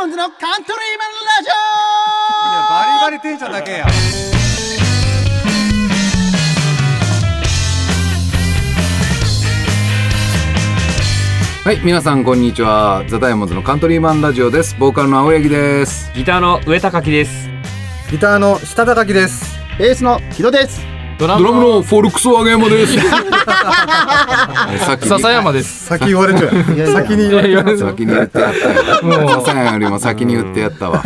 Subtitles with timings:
[0.00, 1.50] モンズのカントリーマンラジ
[2.70, 3.84] バリバリテンションだけや。
[11.62, 13.04] はい皆さんこんにちは。
[13.08, 14.74] ザ・ダイヤモンドのカントリーマンラジオです。
[14.78, 16.10] ボーカルの青柳です。
[16.14, 17.50] ギターの上高木です。
[18.10, 19.60] ギターの下高木です。
[19.74, 20.89] オベースの木戸です
[21.20, 22.94] ドラドラムのフォルクスワーゲンマです。
[24.86, 25.84] さっき笹山です。
[25.86, 26.40] 先言われて
[26.86, 29.02] 先に言われてる先に言ってやったよ。
[29.02, 31.02] もう笹山よりも先に言ってやったわ。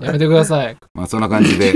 [0.00, 0.76] やめてください。
[0.94, 1.74] まあそんな感じで。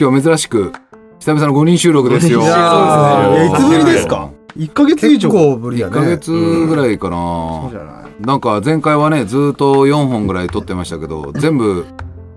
[0.00, 0.72] 今日珍しく
[1.20, 2.40] 久々の5人収録ですよ。
[2.40, 4.30] いやーいつぶりですか？
[4.56, 8.26] 一ヶ月以結上構ぶりや1ヶね月ぐらいかな、そうじゃない。
[8.26, 11.84] なんか前回はねずっと4本ぐらい撮ってましたけど全部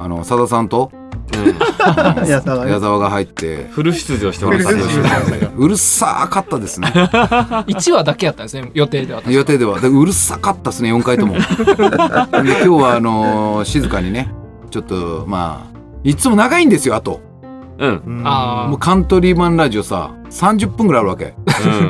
[0.04, 0.92] あの佐田さんと？
[1.34, 3.66] いやだから矢沢が入って。
[3.72, 5.50] フル出場してましたね。
[5.56, 6.88] うるさかったですね。
[7.68, 9.22] 1話だけやったんですね予定では。
[9.28, 9.80] 予定では。
[9.80, 11.36] でうるさかったですね4回とも。
[11.36, 14.34] で今日はあのー静かにね
[14.72, 17.22] ちょっとまあいつも長いんですよあと。
[17.80, 18.24] うん。
[18.24, 21.34] もうカントリーマンラジオさ30分ぐらいあるわけ。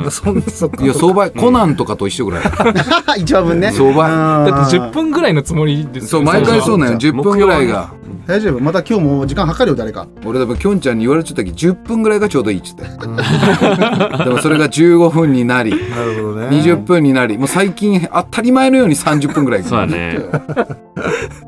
[0.02, 0.10] うん。
[0.10, 0.84] そんなそっか。
[0.84, 2.42] いや相場コナンとかと一緒ぐらい。
[3.22, 3.72] 一話分ね。
[3.72, 4.42] 相場。
[4.42, 7.90] あだって10分ぐらいのつもりですそう毎回そうなんよ10分ぐらいが。
[8.26, 8.60] 大丈夫。
[8.60, 10.06] また今日も時間計るよ誰か。
[10.24, 12.82] 俺でもきょんちゃんに言われちゃった時10分ぐらいがちょうどいいっつって。
[14.24, 15.70] でもそれが15分になり。
[15.70, 16.48] なるほどね。
[16.48, 17.38] 20分になり。
[17.38, 20.18] もう最近当たり前のように30分ぐらいそうだね。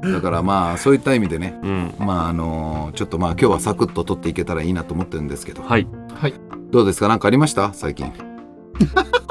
[0.02, 1.58] だからまあそういった意味でね。
[1.62, 1.94] うん。
[1.98, 5.62] まああのちょっとまあ今日はサクッと撮っていけたらいいなと思ってるんですけど。
[5.62, 5.86] はい。
[6.74, 7.06] どうですか？
[7.06, 7.72] 何かありました？
[7.72, 8.12] 最近。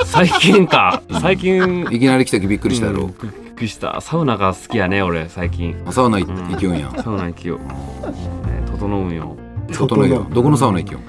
[0.05, 1.01] 最近か。
[1.21, 1.85] 最近。
[1.91, 3.99] いきなり来た時びっくりしたやろ、うんびっくりした。
[3.99, 5.75] サウナが好きやね、俺、最近。
[5.91, 6.47] サウナ行うん。
[6.51, 6.89] 行きよんや。
[7.03, 7.57] サウナ行きよ。
[7.57, 7.65] ね
[8.79, 9.35] 整うんよ。
[9.73, 11.01] 整えよどこのサウナ行きよん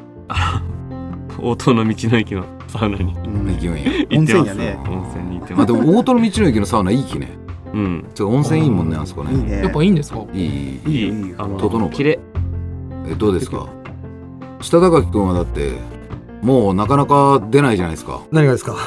[1.40, 3.14] 大戸の道の駅のサウナに。
[3.14, 3.84] 行きよんや。
[4.10, 4.36] 行ってます。
[4.36, 4.78] 温泉やね。
[4.88, 5.72] 温泉に行ってまあで。
[5.72, 7.28] も大戸の道の駅のサウナいいきね。
[7.72, 8.04] うん。
[8.12, 9.32] ちょっと温泉いいもんねあそこね。
[9.32, 9.58] いいね。
[9.60, 10.18] やっぱいいんですか？
[10.34, 10.92] いいいい。
[10.94, 11.34] いい。
[11.38, 12.18] あの整う綺麗。
[13.08, 13.68] えどうですか？
[14.60, 15.93] 下高木君はだって
[16.44, 18.20] もうなかなか出ないじゃないですか。
[18.30, 18.76] 何がですか？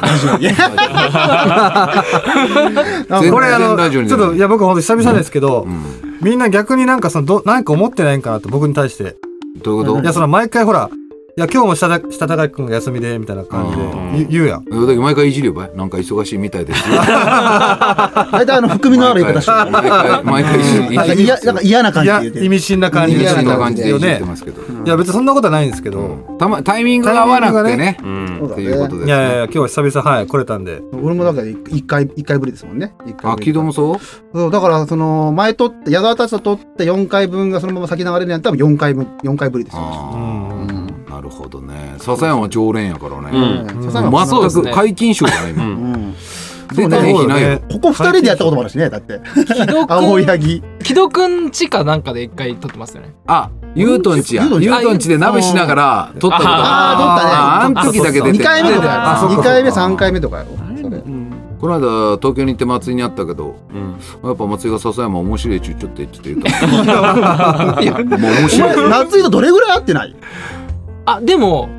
[3.21, 5.83] 全これあのちょっといや僕ほんと久々ですけどうん
[6.21, 9.15] みんな逆になんかそのどなんか思ってないんかなと僕に対して。
[9.63, 10.01] どういうこと？
[10.01, 11.06] いやその毎回ほらい
[11.39, 13.83] や今日も下高下高木君が休みでみたいな感じで。
[13.83, 14.11] うん。
[14.13, 14.65] 言う言うやん。
[14.65, 15.71] だけど毎回いじるよばい。
[15.75, 16.95] なんか忙しいみたいですよ。
[16.95, 20.95] 大体あの含みのある言い方してる毎回毎回いじるい。
[20.95, 22.31] なんか嫌なんか嫌な感いやじで。
[22.31, 26.37] 言って意味深な感じ嫌な感じでいじってよねますけど、いや別にそんなことはないんですけど、うん。
[26.39, 27.97] たまタイミングが合わなくてね。
[28.01, 28.37] うん。
[28.39, 30.81] そうだっていうことねですいやいやいやね今日は久々はい来れたんで。
[30.91, 32.95] 俺もだから一回一回ぶりですもんね。
[33.05, 33.45] 一回あぶり。
[33.45, 33.99] 木戸もそう？
[34.33, 40.76] そうだからその前撮って矢沢たちと撮って4回分がそのまま先流れるんやったら4回分4回ぶりですよあうんうん。
[40.76, 40.76] あ
[41.17, 41.95] なるほどね。
[41.97, 43.37] 笹山は常連やからね、う
[43.77, 43.91] ん。
[43.91, 45.71] 全く解禁賞じゃない今、うん。
[45.71, 46.13] うん。
[46.75, 49.19] 出たい日ないよ、ここ2人でやったこともあるしねだって。
[49.47, 50.63] 木戸青柳。
[50.83, 53.15] 木戸くんちかなんかで一回撮ってますよね。
[53.25, 54.43] あゆうとんちや。
[54.43, 55.09] ゆうとんちゆうとんち。
[55.09, 56.49] で鍋しながら撮ったこと。
[56.49, 57.31] あー撮ったね。
[57.33, 58.37] ああん時だけ出て。
[58.37, 60.45] 2回目とかあそっか2回目3回目とかよ
[60.79, 61.01] それ。
[61.59, 63.97] この間東京に行って松井に会ったけどうん。
[64.29, 68.75] やっぱ松井が笹山面白いちゅうちょっと言って言った 面お白い。
[68.75, 70.15] 前夏井とどれぐらい会ってない？
[71.07, 71.69] あでも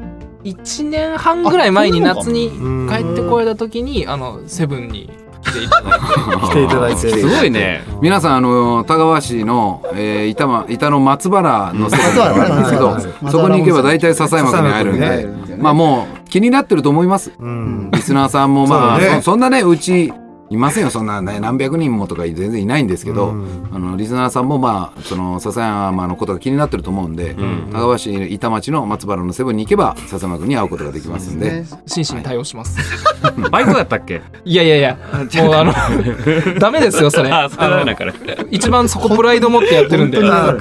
[0.42, 5.10] 1年半ぐらい前にあ夏にうん帰ってこられた時にあのセブンに
[5.42, 6.38] 来ていただいて。
[6.48, 6.96] 来ていただいて。
[6.96, 7.84] すごいね。
[8.00, 17.32] 皆さんあの田川市の、えー、板ま板の松原のセブンがあるんですけどそこに行けば大体笹山君に会えるん笹でまあもう気になってると思います。
[17.38, 17.90] うん。
[17.92, 19.14] リスナーさんもまあそね。
[19.16, 20.12] そそんなねうち
[20.50, 20.90] いませんよ。
[20.90, 23.68] そんなね何百人もとか全然いないんですけど、うん。
[23.72, 27.68] あのリスナーさんもまあその笹山のことが気になってると思うんで、ん。
[27.70, 31.50] 田川市板町の松原のセブンに行けば笹山君に会うことができますんで。
[31.50, 32.78] ね真摯に対応します。
[33.50, 34.22] バイトやったっけ？
[34.44, 34.96] いやいやいや。
[35.44, 35.72] もうあの
[36.58, 37.30] ダメですよそれ。
[37.30, 38.14] あ、それはだから。
[38.50, 40.20] 一番そこプライド持ってやってるんで。
[40.20, 40.52] まあ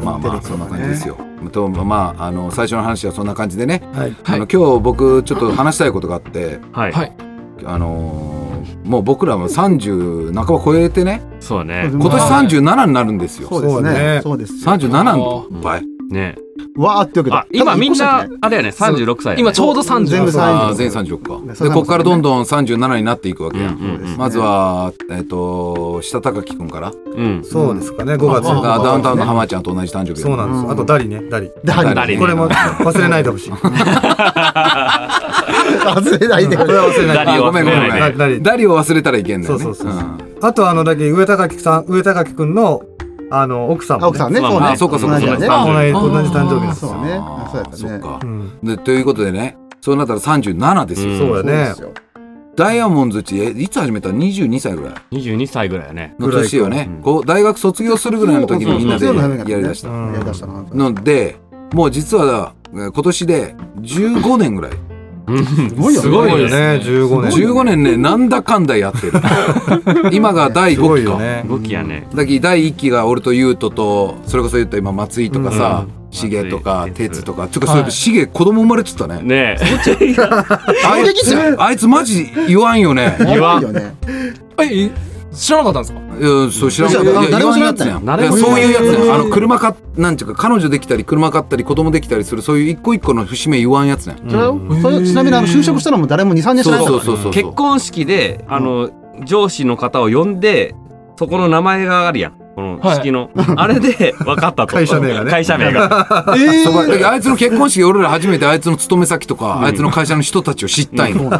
[0.00, 1.16] まあまあそんな感じですよ。
[1.52, 3.82] とまああの最初の話はそんな感じでね。
[3.94, 4.16] はい。
[4.24, 7.27] あの今日僕ちょっと話したいことがあって、はい。
[7.64, 8.48] はいあのー
[8.84, 11.88] もう僕らも30半ば超えてね、そうね。
[11.92, 13.48] 今年37になるんですよ。
[13.48, 15.97] そうですねそうねそうです37倍。
[16.10, 16.36] ね。
[16.76, 19.40] わーってわけであ、今みんなあれやね、36歳やね。
[19.40, 21.64] 今ちょうど30全部歳30ああ全員36か。
[21.64, 23.68] でここからどんどん37になっていくわけや。
[23.68, 27.44] うんうんまずはえっ、と下高木くんから、うん。
[27.44, 31.22] そうですかね5月ああダウンタウンの浜ちゃんと同じ誕生日そうなんですうんあとダリね。
[31.30, 31.50] ダリ。
[31.64, 31.94] ダリ。
[31.94, 32.18] ダリ。
[32.18, 33.50] これも忘れないでほしい。
[33.50, 33.56] こ
[35.88, 37.26] 忘れないでれは忘れない。
[37.26, 38.00] ダリをあごめんごめんごめん。
[38.00, 38.42] ダダリ。
[38.42, 39.62] ダリを忘れたらいけんだよね。
[39.62, 40.18] そうそうそうそん。
[40.40, 42.82] あとあのだけ上高木さん上高木くんの
[43.30, 44.08] あの奥さんもね。
[44.08, 44.40] 奥さんね。
[44.40, 44.66] そうそうね。
[44.68, 45.16] あそうかそうか。
[45.16, 45.40] 同じだね。
[45.40, 45.64] そうか。
[45.64, 46.84] 同じあ同じ誕生日なんです。
[46.84, 47.20] よそうね。
[47.50, 47.76] そうやったね。
[47.76, 48.20] そっか。
[48.22, 48.58] うん。
[48.62, 51.42] でということでねそうなったら37ですよ、そうやね。
[51.42, 51.92] そうですよ。
[52.56, 54.92] ダイヤモンドっちえいつ始めた？22歳ぐらい。
[55.12, 56.16] 22歳ぐらいやね。
[56.18, 56.86] の年よね。
[56.88, 57.02] うん。
[57.02, 59.12] こう大学卒業するぐらいの時にみんなでや
[59.58, 59.88] りだした。
[59.90, 61.36] うんやりだしたなので
[61.72, 64.72] もう実はえー今年で15年ぐらい
[65.36, 66.00] すごいよね。
[66.02, 67.30] すごいよね15年。
[67.32, 69.12] 15年ねなんだかんだやってる。
[70.12, 71.44] 今が第すご5期かね。
[71.48, 72.06] 動きやね。
[72.14, 75.98] だき第1期が俺と優斗とそれこそ言った今松井とかさうん。
[76.10, 77.48] シゲとか松井哲とか。
[77.48, 79.20] つうかそれシゲ子供生まれてたね。
[79.22, 80.16] ねえ。
[80.86, 83.16] あいつあいつマジ言わんよね。
[83.20, 83.58] 言わん。
[83.58, 83.94] いいよね
[84.60, 84.90] え
[85.34, 85.98] 知らなかったんですか？
[86.00, 86.90] いやそう知らん。
[86.90, 88.06] いやいや誰も知らんやつやん。
[88.38, 89.14] そういうやつやん。
[89.14, 94.18] あの車かなんちゅうか彼女できたり車買ったり子供できたりするそういう一個一個の節目言わんやつやん。
[94.18, 94.52] ちな
[95.22, 97.32] みにあの就職したのも誰も23年知らそうないそうそうそう。
[97.32, 98.90] 結婚式で、あの、
[99.24, 100.74] 上司の方を呼んで、
[101.18, 102.32] そこの名前があるやん。
[102.54, 103.30] この式の。
[103.56, 104.66] あれで分かったと。
[104.66, 105.30] 会社名がね。
[105.30, 106.26] 会社名が。
[106.30, 106.34] あ
[107.16, 111.30] いつの結婚式俺ら初めてあいつの勤め先とか、あいつの会社の人たちを知ったんよ、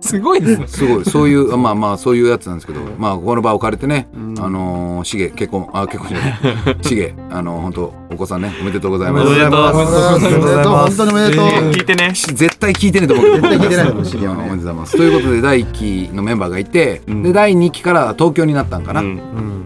[0.00, 0.66] すごいですね。
[0.66, 1.04] すごい。
[1.04, 6.78] そういうまあまあそういうやつなんですけどまあこの場を借りてね、あのー、しげ結婚あ結婚しない。
[6.82, 9.26] しげあの本当お子さんねおめでとうございます。
[9.26, 10.12] おめでとうございます。
[10.12, 11.46] おめでとう本当におめでとう。
[11.70, 12.14] 聞いてね。
[12.14, 14.40] し絶対聞いてねえと思う絶対聞いてないと思うしげはね。
[14.40, 14.96] おめでとうございます。
[14.96, 17.22] ということで第1期のメンバーがいて、うん。
[17.22, 19.06] で第2期から東京になったんかな、うん。
[19.06, 19.18] うん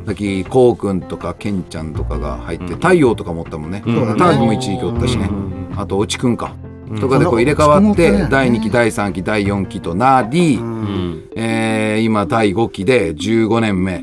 [0.04, 2.74] さっきこうくんとかけんちゃんとかが入って、うん。
[2.74, 5.80] 太陽とか持ったもんね、うんターズも一時期おったしね、うん。
[5.80, 8.30] あとおちくんか、うんとかでこう入れ替わって、うん。
[8.30, 11.28] 第2期第3期第4期となり、うん。
[11.36, 14.02] えー今第5期で15年目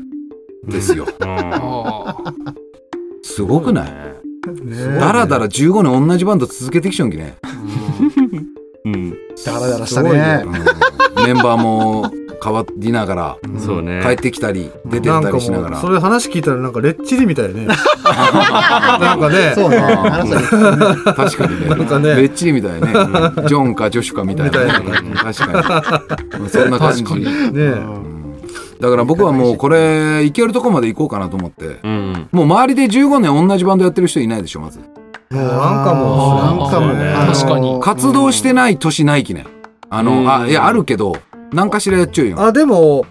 [0.66, 1.06] ですよ。
[1.20, 2.16] あ
[3.22, 3.92] すごくない？
[4.64, 4.98] ね。
[4.98, 7.36] だらだら15年同じバンド続けてきちゃうんきね、
[8.84, 9.10] うん。
[9.44, 10.44] ダラダラしたね。
[11.26, 12.10] メンバーも
[12.42, 14.00] 変わりながらそうね。
[14.04, 15.76] 帰ってきたり出てったりしながら。
[15.78, 17.66] それ話聞いたらなんかレッチリみたいね。
[19.00, 19.52] なんかね。
[19.54, 19.78] そう ね。
[21.04, 21.68] 確かにね。
[21.68, 22.08] なんかね。
[22.14, 22.80] レッチリみたいね。
[23.48, 25.92] ジョンかジョシュかみたいなみたい確か
[26.38, 26.48] に。
[26.48, 27.04] そんな感じ。
[27.04, 27.74] 確かにね。
[28.80, 31.80] だから僕はもうこれいけるとこまで行こうかなと思って。
[31.84, 32.28] うん。
[32.32, 34.78] もう周りで15年同じバンドやってる人いないでしょまず。
[34.78, 34.84] も
[35.30, 37.14] うなんかもうなんかもうね。
[37.32, 37.78] 確かに。
[37.80, 39.44] 活動してない年ないきね。
[39.90, 40.06] あうん。
[40.24, 41.14] のあいやあるけど
[41.52, 42.40] 何かしらやっちゃうよ。
[42.40, 43.04] あでも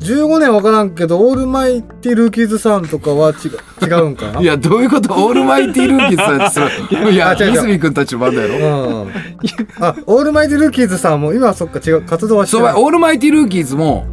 [0.00, 4.40] 15年わからんけどオールマイティルーキーズさんとかは違う違うんかな？
[4.42, 5.14] いやどういうこと？
[5.14, 6.66] オールマイティルーキーズさん。
[6.84, 7.56] っていやあ違う違う。
[7.56, 8.54] 三角君たちのバンドやろ。
[8.54, 9.10] うん
[9.80, 14.06] あオールマイティルーキーズさんも今はそっか違う活動はしてそうないオールマイティルーキーズも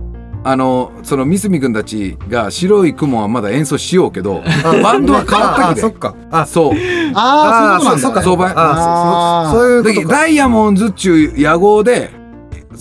[0.44, 4.42] あのその三角君たちが白い雲はまだ演奏しようけど
[4.82, 6.16] バンドは変わったあきでそっか。
[6.32, 6.74] あそう。
[7.14, 8.02] ああそうなんだ。
[8.02, 8.22] そっか。
[8.22, 12.21] そうばいあそそそういうダイヤモンズっちゅう野号で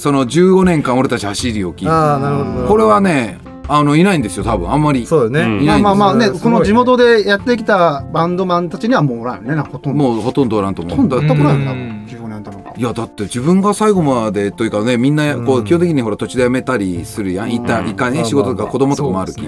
[0.01, 2.69] その15年間俺たち走りをきああなるほどなるほど。
[2.69, 3.39] これはね
[3.69, 4.73] あのいないんですよ多分。
[4.73, 5.07] あんまり。
[5.07, 5.65] そうよね、うん。
[5.67, 10.03] まあまあまあねこの地元でやってきたバンドマンたちにはもうおらんよねなほとんど。
[10.03, 10.97] もうほとんどおらんと思う。
[10.97, 12.07] ほとんどやったことないよ多うん。
[12.07, 12.73] 分15年となんか。
[12.77, 19.43] いやだって自分が最後までというかねみんなこううん基本的にほら土地で辞めたりするやんいたうんいかね仕事とか子供とかもあるき。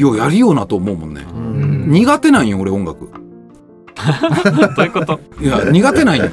[0.00, 1.22] ようやりようなと思うもんね。
[1.34, 1.90] うん。
[1.90, 3.10] 苦手なんよ俺音楽
[4.76, 5.20] どういうこと？
[5.40, 6.30] いや苦手なんよい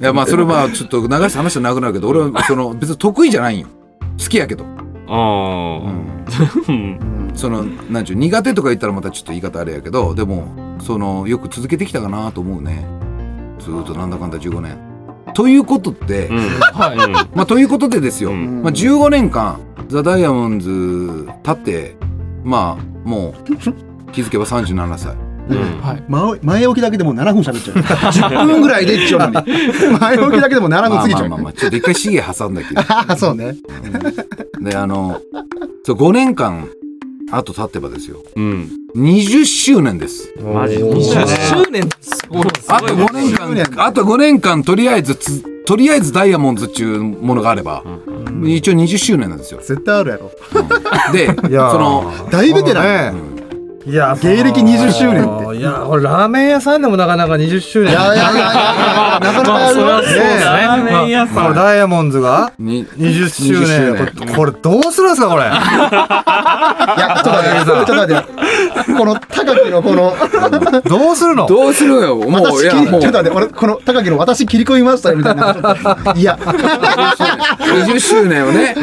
[0.00, 3.66] やまあそれはちょっと流して話はなくなるけど俺はその別に得意じゃないんよ。
[4.20, 4.64] 好きやけど、
[5.08, 5.90] ああ。
[6.68, 7.32] うん。
[7.34, 10.44] そのなんちゅう苦手とか言ったらまたちょっと言い方あれやけどでも
[10.80, 12.86] そのよく続けてきたかなと思うね。
[13.58, 14.76] ずーっとなんだかんだ15年
[15.34, 16.38] ということって、うん。
[16.72, 16.98] はい。
[17.34, 18.62] まあということでですよ、うん。
[18.62, 21.96] まあ、15年間ザ・ダイヤモンズ立って
[22.44, 26.04] まあもう気づけば37歳うんはい。
[26.08, 27.76] 前前置きだけでもう7分喋っちゃう。
[28.32, 31.28] 10分ぐらいでっちゃうのに前置きだけでも7分まあ過ぎちゃう。
[31.28, 32.80] まあまあまあちょっと一回シゲ挟んだけど。
[32.88, 33.56] ああそうね。
[34.60, 35.20] であの
[35.84, 36.68] そう5年間
[37.30, 38.18] あと経ってばですよ。
[38.36, 38.70] うん。
[38.94, 40.32] 20周年です。
[40.42, 40.96] マジおー。
[40.96, 43.86] 20そうね周年すごいあと5年間。
[43.86, 47.84] あと5年間とりあえずつとりあえずダイヤモンドっていうものがあれば、
[48.44, 49.60] 一応20周年なんですよ。
[49.60, 50.30] 絶対あるやろ。
[51.12, 51.72] でいやー。
[51.72, 53.14] その大ベテラン。
[53.36, 53.41] ね
[53.84, 55.56] いや芸歴20周年って。
[55.56, 57.90] いや俺ラーメン屋さんでもなかなか20周年。
[57.92, 58.44] いやいやいやいや
[59.20, 60.08] なかなかやる よね
[60.40, 60.44] え。
[60.44, 61.54] ラーメン屋さん。
[61.54, 64.06] ダイヤモンズがに20周20周年。
[64.16, 65.42] 年これこれどうするんですかこれ。
[65.42, 65.52] い や
[67.16, 68.41] ちょっと待ってちょっと待って
[68.98, 70.14] この高木のこの
[70.84, 71.46] どうするの？
[71.46, 72.16] どうするよ。
[72.16, 73.00] もう私いやもう。
[73.00, 76.38] ちょっと待って俺この高木の私切り込みましたよみたいないや。
[76.42, 78.74] 20周年をね、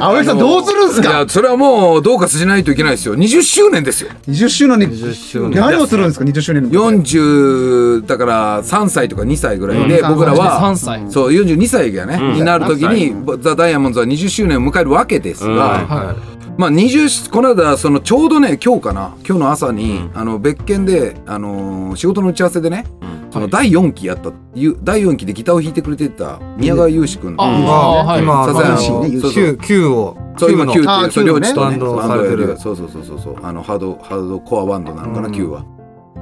[0.00, 1.08] 青木さんどうするんすか？
[1.10, 3.14] いやそれはもうどうかしないといけないですよ。
[3.14, 4.10] 20周年ですよ。
[4.28, 4.74] 20周年。
[4.80, 5.60] に20周年。
[5.60, 10.08] 何をするんですか20周年の40だから3歳とか2歳ぐらいで、うん。
[10.14, 11.02] 僕らは3歳。
[11.10, 12.34] そう42歳がね、うん。
[12.34, 15.54] になる時にザ・ダイヤモンドは20周年を迎えるわけですが、うん。
[15.56, 16.14] は
[16.56, 22.84] まあ20この間そのちょうどね今日かな今日の朝に、あの別件で、あのー仕事の打ち合わせでね、
[23.30, 28.22] その第4期やった、ゆ第4期でギターを弾いてくれてた宮川雄志君ああはい。
[28.22, 29.32] 今、笹山のそうそう。
[29.32, 31.70] Q、Q を、そう今 Q っていうそう両地とね。
[31.70, 32.56] バンドをされてる。
[32.58, 33.36] そうそうそうそうそう。
[33.42, 35.32] あのハードハードコアバンドなのかな、うん。
[35.32, 35.64] Q は。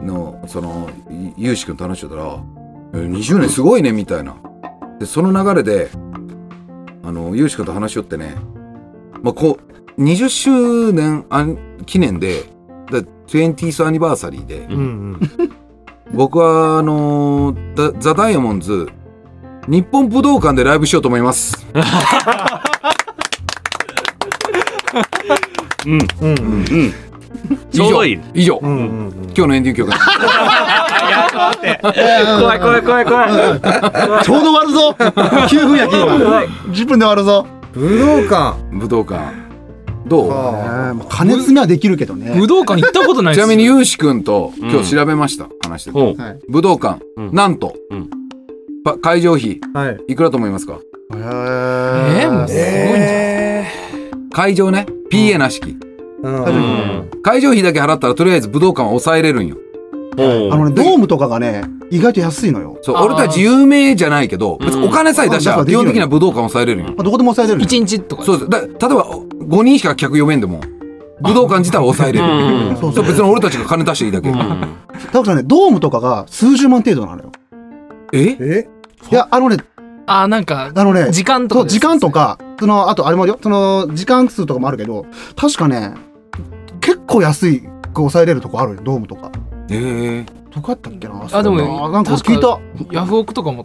[0.03, 2.43] のそのいゆうし君と話してたら
[2.95, 4.35] 「え20年すごいね」みたいな。
[4.99, 5.91] でその流れで
[7.03, 8.37] あのゆうし君と話しよってね、
[9.23, 11.25] まあ、こう20周年
[11.87, 12.45] 記念で
[12.91, 15.21] だ 20th アニバーサリーでうんうん。
[16.13, 18.89] 僕はあのーザ・ザ・ダイヤモンズ
[19.69, 21.67] 日本武道館でライブしようと思います。
[25.87, 26.37] うんうんうん。
[26.39, 26.59] う
[26.89, 26.95] ん
[27.73, 29.13] ちょうどいい以上、うんうんうん。
[29.37, 29.99] 今日のエンディング曲
[31.81, 33.31] 怖い怖い怖い怖い
[34.25, 36.15] ちょうど終わるぞ !9 分やけ今。
[36.71, 37.47] 10分で終わるぞ。
[37.75, 38.55] 武道館。
[38.73, 39.42] 武道館
[40.07, 40.29] どう？
[40.29, 42.35] はえーまあ金詰めはできるけどね。
[42.39, 45.99] 武道館行ったことないですちなみにゆうしくんと今日調べました、話してて。
[45.99, 46.39] はい。
[46.49, 47.35] 武道館、うん。
[47.35, 48.11] なんと、うん。
[48.85, 50.13] ぱ会場費はい。
[50.13, 50.79] いくらと思いますか？
[51.15, 54.31] ええーもうすごいんじゃん。
[54.31, 55.77] 会場ね PA なしき、
[56.23, 56.45] うん。
[56.45, 57.11] うん。
[57.23, 59.57] 会場費だけ払ったらとりあえず武道館は抑えれるんよ
[60.13, 62.79] あのね、ドームとかがね、意外と安いのよ。
[62.83, 68.51] そう俺たち有名じゃないけど別にお金さえ出したら基本的には武道館を抑えれるんよまあどこでも抑えれる一日とかそうです。
[68.51, 70.61] だ例えば5人しか客呼べんでも
[71.21, 73.05] 武道館自体は抑えれる、うんそうそう。
[73.07, 74.39] 別に俺たちが金出していいだけ、うん
[75.13, 77.33] だからね、ドームとかが数十万程度なのよ。
[78.13, 78.37] え？
[78.41, 78.69] え？
[79.11, 79.57] いや、あのね、
[80.07, 85.95] あなんかあのね、時間とか時間とか、その、あとあれもあるよ、その、時間数とかもあるけど、確かね、
[86.81, 87.63] 結構安い、
[87.95, 89.31] 抑えれるとこあるよ、ドームとか。
[89.73, 90.25] え
[90.55, 91.27] どこやったっけな？
[91.33, 92.51] あでもあなんか聞いた。
[92.51, 92.61] オ
[92.93, 93.65] ヤフオクとかも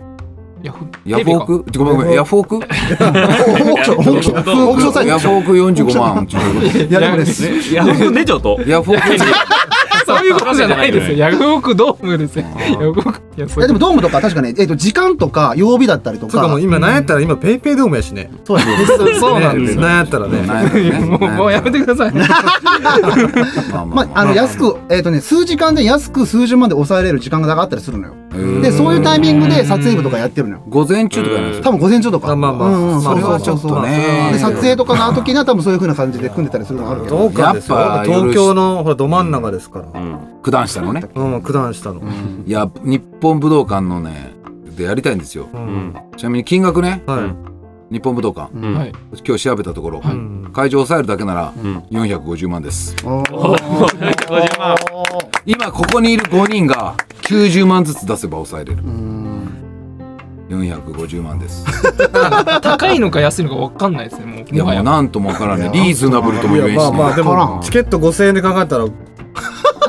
[0.64, 1.66] ヤフヤフオク？
[1.78, 2.56] ごめんごめんヤフオク？
[2.56, 2.74] オーク？
[3.84, 5.10] ション、オークションサイト。
[5.10, 6.26] ヤフオク45万。
[6.26, 6.44] ちょっ
[6.88, 7.26] いや、でもね、
[7.70, 9.02] いやほんとねちょっととヤフオク
[10.08, 18.32] そういうことじゃないですよヤフオクドームですよヤフオクでもドームとか確かね、えっと、時間とか曜日だったりとかそうかもう、今なんやったら今ペイペイドームやしね。
[18.46, 18.60] そう。
[18.60, 20.42] そうそうなんですよなんやったらね。
[21.08, 22.26] もうやめてくださいま
[23.82, 28.14] あ まあ、あの、安く、えっとね、数時間で安く数十万で抑えれる時間があったりするのよ。
[28.62, 30.64] で、そういうタイミングで撮影部とかやってるのよ。
[30.70, 32.32] 午前中とかなんですよ多分午前中とか。
[32.32, 37.18] あまあまあうんうん、まあそれはちょっとねで、撮影とかの時には多分そういう風な感じで組んでたりするのがあるけど。
[37.38, 39.97] やっぱ東京のほらど真ん中ですから。
[39.98, 40.42] うん。
[40.44, 41.04] 九段下のね。
[41.16, 42.02] うん、九段下の。
[42.46, 44.34] いや日本武道館のね
[44.76, 45.48] でやりたいんですよ。
[46.16, 47.04] ちなみに金額ね。
[47.06, 47.26] は
[47.92, 47.94] い。
[47.94, 48.52] 日本武道館。
[48.54, 50.02] 今日調べたところ
[50.54, 51.78] 会場を抑えるだけならうん。
[51.90, 52.96] 450万です。
[53.06, 53.34] おー。
[54.28, 54.78] 450万。
[55.46, 58.84] 今ここにいる5人が90万ずつ出せば抑えれる。
[58.84, 59.28] うん。
[60.50, 61.66] 450万です。
[62.62, 64.56] 高いのか安いのか分かんないですねもう。
[64.56, 66.78] いやもうななんともわからないリーズナブルとも言えんしね。
[66.78, 68.86] まあまあチケット5000円で考えたら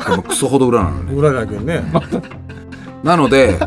[0.09, 1.83] でもクソほど裏なのね裏だけどね。
[3.03, 3.57] なので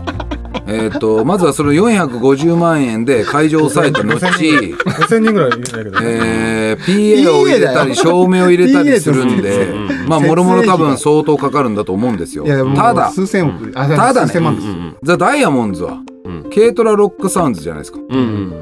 [0.66, 5.96] えっとまずはその450万円で会場を抑えた後5000人ぐらいいるんだけどね。
[6.02, 13.70] えー PA を入れたり照明を入れたりするんでうんまあもろもろ多分相当かかるんだと思うんですよただ数千億。
[13.74, 14.68] あただね数千万です。
[14.68, 18.20] うんザ・ダイヤモンズはうん軽トラロックサウンズじゃないですかうんう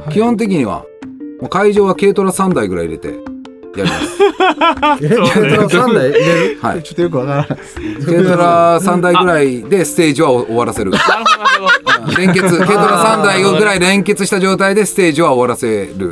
[0.08, 0.84] ん基本的には
[1.40, 3.14] もう会場は軽トラ3台ぐらい入れて
[3.76, 4.18] やります。
[5.04, 6.58] え、軽トラ3台入れる？
[6.60, 6.82] はい。
[6.84, 7.46] ちょっとよくわからない。
[8.04, 10.90] 軽トラ3台ぐらいでステージは終わらせる。
[12.18, 12.42] 連結。
[12.58, 16.10] 軽トラ3台ぐらい連結した状態でステージは終わらせる。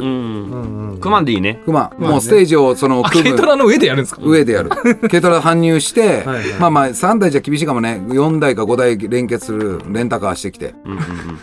[1.01, 1.61] クマンでいいね。
[1.65, 3.31] クマもうステージをそのあ組む。
[3.31, 4.21] 軽トラの上でやるんですか？
[4.25, 4.71] 上でやる。
[5.09, 6.45] 軽トラ搬入してはいはい。
[6.61, 8.01] まあまあ3台じゃ厳しいかもね。
[8.09, 10.75] 4台か5台連結するレンタカーしてきて。
[10.85, 10.99] うんうん。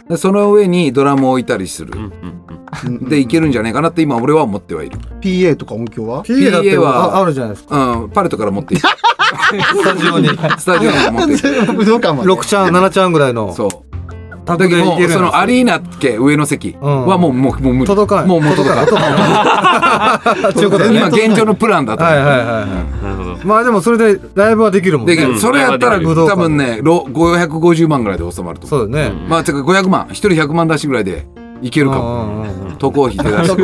[0.10, 1.92] でその上にドラムを置いたりする。
[1.96, 2.25] うんうんうん
[2.84, 4.98] でいけるんじゃないかなって今俺は思ってはいる。
[5.22, 7.98] PA とか音響は？PA だって PA はああるじゃないですか。
[7.98, 10.30] うんパレットから持っていくスタジオに。
[10.30, 12.30] スタジオに持っていく武道館まで。
[12.32, 13.54] 6ちゃん、7ちゃんぐらいの。
[13.54, 13.70] そう。
[14.46, 16.78] タだけどもうそのアリーーナっけ上の席。
[16.80, 17.86] はもうもうもう無理。
[17.86, 18.28] 届かん。
[18.28, 18.86] もうもう届かん。
[18.86, 20.20] ナ
[20.54, 20.86] ということ。
[20.86, 22.04] 今現状のプランだと。
[22.04, 22.66] はいはいはいは
[23.04, 23.46] なるほどい。
[23.46, 25.16] まあでもそれでライブはできるもんね。
[25.16, 29.12] できるそれやったらうん多分ねろ550万ぐらいで収まるとそうだね。
[29.28, 31.26] まあてか500万一人100万出しぐらいで
[31.66, 32.26] いけるかも。
[32.26, 33.56] うんうんうん渡航費で出し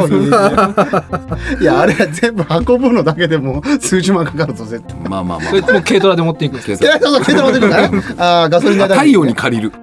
[1.58, 1.66] てい。
[1.66, 4.98] や、あれ全部運ぶのだけでも数十万かかるぞ、絶対。
[5.10, 5.50] まあまあまあ。
[5.50, 8.02] それもう軽トラで持っていくんです計算 いや、そうそう、ケータ持ってくるからね。
[8.18, 9.72] あーガソリン代太陽に借りる。
[9.72, 9.78] ね。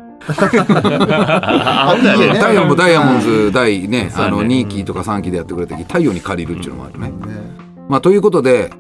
[2.41, 7.13] ダイヤモンダイヤモンズ第ねあの2期とか3期でやってくれた時太陽に借りるっていうのもあるね。
[7.89, 8.71] まあということで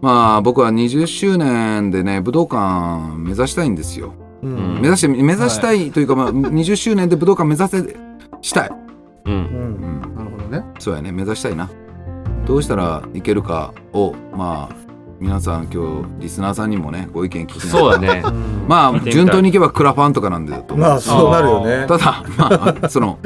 [0.00, 4.14] まあ僕は20周年でね武道館目指したいんですよ。
[4.42, 4.78] うん。
[4.80, 7.96] 目指して目指したいというかまあ20周年で武道館目指せ
[8.42, 8.87] したい
[9.32, 10.12] うん。
[10.16, 10.64] なるほどね。
[10.78, 11.12] そうやね。
[11.12, 11.70] 目指したいな。
[12.46, 14.76] どうしたらいけるかをまあ
[15.20, 18.22] 皆さん今日リスナーさんにもねご意見聞きなそうだね。
[18.66, 21.86] まあ順当にいけばクラファンとかなんだよとまあそうなるよね。
[21.88, 23.18] ただまあその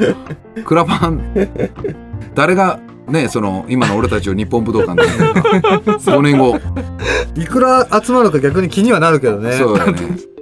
[0.65, 1.69] クラファン
[2.35, 5.07] 誰がねその今の俺たちを日本武道館で。
[5.07, 5.39] 見てるか
[5.91, 6.59] 5年後。
[7.35, 9.53] いくら集まるか逆に気にはなるけどね。
[9.53, 10.01] そうだよね、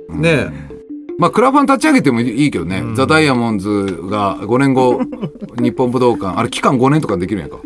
[0.09, 0.70] う んね
[1.21, 2.95] まあクラファン立ち上げてもいいけどね、うん。
[2.95, 3.69] ザ・ダイヤモンズ
[4.09, 5.01] が5年後
[5.61, 6.35] 日本武道館。
[6.35, 7.57] あれ期間5年とかできるんやんか。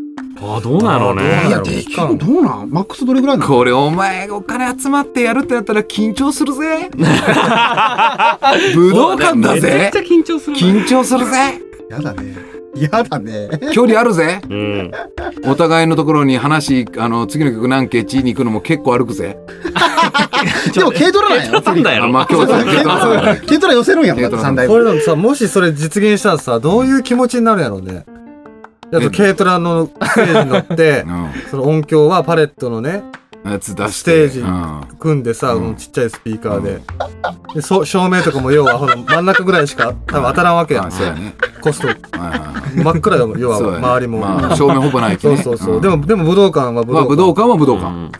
[0.41, 1.95] あどうなのあーどうねなんだろうできる。
[1.95, 2.69] どうなん？
[2.69, 6.89] マックスどれぐらいなのこれお前お金集まってやるってなったら緊張するぜ。
[8.75, 10.57] 武道館だめちゃぜくちゃ緊張する。
[10.57, 11.31] な緊張するぜ。
[11.89, 13.50] やだねやだね。
[13.74, 14.41] 距離あるぜ。
[14.50, 14.91] うん。
[15.46, 19.38] お互いのところに話あの次の曲何ケチに行くのも結構歩くぜ。
[20.74, 23.74] でも軽トラなんやなんだよあまあ今日は軽トラ。
[23.74, 24.24] 寄せるんやもん
[24.67, 28.05] これでもさもしそれ実現したらさどういう気持ちになるんやろうね。
[28.94, 33.03] あと軽トラのステージに乗ってうその音響はパレットのねん
[33.51, 33.91] やつ出して。
[33.91, 35.61] ステージうん組んでさ、うん。
[35.61, 36.81] このちっちゃいスピーカーで。
[37.53, 40.87] でそ照明とかも要はほら真ん中ぐらいしか 多分当たらんわけやん。
[40.87, 41.35] あそうやね。
[41.61, 41.87] コスト。
[42.75, 45.37] 真っ暗だもん要は周りも、まあ照明ほぼないきね。
[45.41, 45.81] そうそうそう、ん。
[45.81, 47.87] でもでも武道館は武道館、まあ武道館は武道館。
[47.87, 48.11] うん。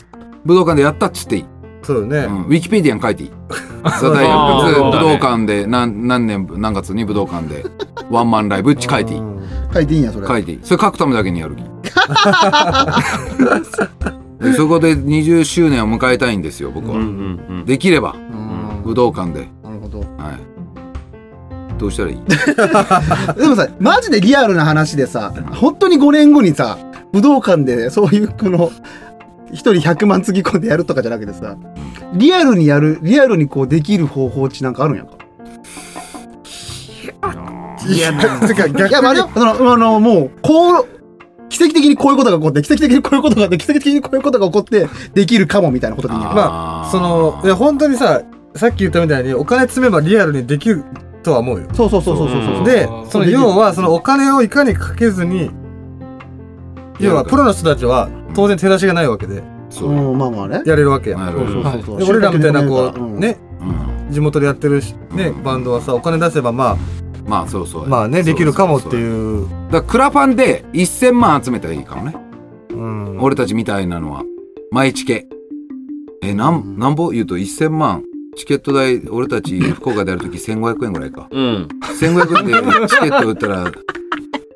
[0.44, 1.44] 武道館でやったっつっていい。
[1.82, 2.42] そうよね、うん。
[2.44, 3.30] ウィキペディアに書いていい。
[4.00, 5.18] ザ・ダイヤ武そうだね。
[5.18, 7.64] 道館で何何年何月に武道館で
[8.10, 9.20] ワンマンライブっち書いていい。
[9.20, 9.36] うん
[9.72, 10.26] 書いていいんやそれ。
[10.26, 10.60] 書いていい。
[10.62, 11.62] それ書くためだけにやる気
[14.40, 17.64] でそこで20周年を迎えたいんですよ僕は、うんうんうん。
[17.64, 18.82] できればうん。
[18.84, 19.48] 武道館で。
[19.62, 20.00] なるほど。
[20.00, 21.76] はい。
[21.78, 22.16] どうしたらいい？
[23.40, 26.78] でもさマジでリアルな話でさ本当に5年後にさ
[27.12, 28.70] 武道館でそういうこの
[29.52, 31.56] 一人100万つぎ込んでやるとかじゃなくてさ
[32.14, 35.12] リアルにやるリアルにこうできる方法値なんかあるんやんか？
[37.88, 38.12] いや
[38.46, 40.86] てか逆いや、まあ、あれよその、あの、もう、こう、
[41.48, 46.90] 奇跡的にこういうことが起こって、奇跡的にこういうことがあって、奇跡的にこういうことが起こって、できるかもみたいなことでいいまあー。
[46.90, 48.22] そのいや本当にさ
[48.54, 50.82] さっき言ったみたいにお金積めばリアルにできる
[51.22, 51.68] とは思うよ。
[51.74, 52.64] そうそうそうそうそうそう。
[52.64, 55.50] でその要はそのお金をいかにかけずに
[56.98, 59.90] 要はプロの人たちは当然手出しがないわけでそう。
[59.90, 60.62] うん、まあまあね。
[60.64, 61.20] やれるわけやん。
[61.20, 61.52] なるほど。
[61.52, 61.98] そうそうそうそう。
[61.98, 63.02] で俺らみたいなこうう。
[63.02, 64.12] んねうん。
[64.12, 65.42] 地元でやってるしねうん。
[65.42, 66.76] バンドはさお金出せばま
[67.26, 67.84] まあそうそう。
[67.84, 69.48] あまあねできるかもってういう。
[69.70, 72.16] だからクラファンで1000万集めたらいいかもね、
[72.70, 73.20] うん。
[73.20, 74.22] 俺たちみたいなのは。
[74.70, 75.26] 毎チケ。
[76.22, 77.10] えなんなんぼ？
[77.10, 78.02] 言うと1000万。
[78.36, 81.28] チケット代俺たち福岡でやるとき1500円ぐらいか。
[81.30, 81.68] うん。
[81.80, 83.72] 1500円でチケット売ったら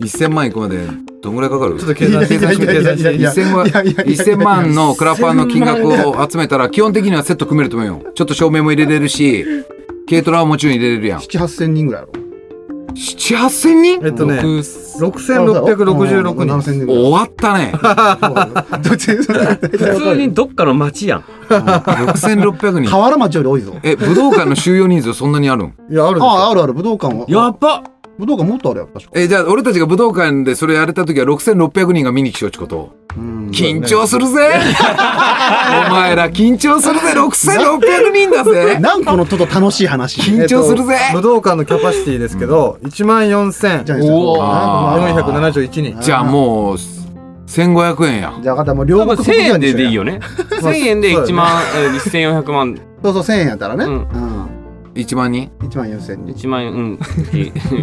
[0.03, 0.87] 1000万いくまで
[1.23, 1.79] どんぐらいかかる？
[1.79, 9.45] ちょっと計算していやいやいやいやいやいや1000万いやいやいやいや1000万のクラファンの金額を集めたら基本的にはセット組めると思うよちょっと照明も入れれるし
[10.09, 12.20] 軽トラはもちろん入れれるやん7、8000人ぐらいやろ。
[12.95, 14.01] 7、8000人？
[14.05, 14.41] えっとね
[15.01, 16.87] 僕6666人7000人。
[16.87, 17.03] ぐらい。
[17.03, 17.73] 終わったね。
[18.83, 21.25] 普通にどっかの町やん。
[21.49, 22.91] 6600人。
[22.91, 23.75] 河原町より多いぞ。
[23.83, 25.73] え武道館の収容人数そんなにあるん？
[25.91, 27.25] いやあるああ、るある、武道館は。
[27.29, 27.83] やば
[28.21, 29.13] 武道館もっとあるよ、確か。
[29.15, 32.91] えじゃあ俺たちが武道館でそれやれた時は6600人が見に来ちゃうってこと？
[33.17, 33.51] うん。
[33.51, 34.35] 緊張するぜ！
[35.89, 38.79] お前ら緊張するぜ！6600人だぜ！
[38.81, 40.21] なんこのちょっと楽しい話。
[40.21, 40.95] 緊張するぜ！
[41.01, 44.41] えっと武道館のキャパシティですけど1万4471じゃあ、おー。
[44.43, 46.01] あ人。
[46.01, 46.77] じゃあもう
[47.49, 48.33] 1500円や。
[48.43, 50.05] じゃあ、分かった、もう両多分1000国国技円ででいいよ。
[50.05, 50.21] よね
[50.61, 52.79] 1000円で1万えー1400万。
[53.03, 53.85] そうそう、1000円やったらね。
[53.85, 54.07] ううんん。
[54.95, 56.35] 1万人？1万4000人。
[56.35, 56.99] 1万円うん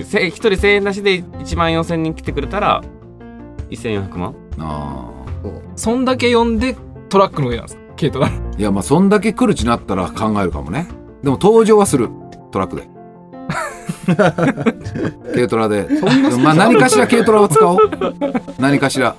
[0.03, 2.81] せ一人1000円なしで1万4000人来てくれたら
[3.69, 4.35] 1400万？
[4.59, 5.09] あ
[5.75, 6.75] そんだけ呼んで
[7.09, 7.81] トラックの上なんですか？
[7.97, 8.29] 軽トラ。
[8.29, 10.87] ーいやまあそんだけ来るちなったら考えるかもね。
[11.23, 12.09] でも登場はする。
[12.51, 12.87] トラックで。
[15.33, 15.87] 軽トラで。
[16.41, 17.79] まあ何かしら軽トラを使おう。
[18.59, 19.15] 何かしら。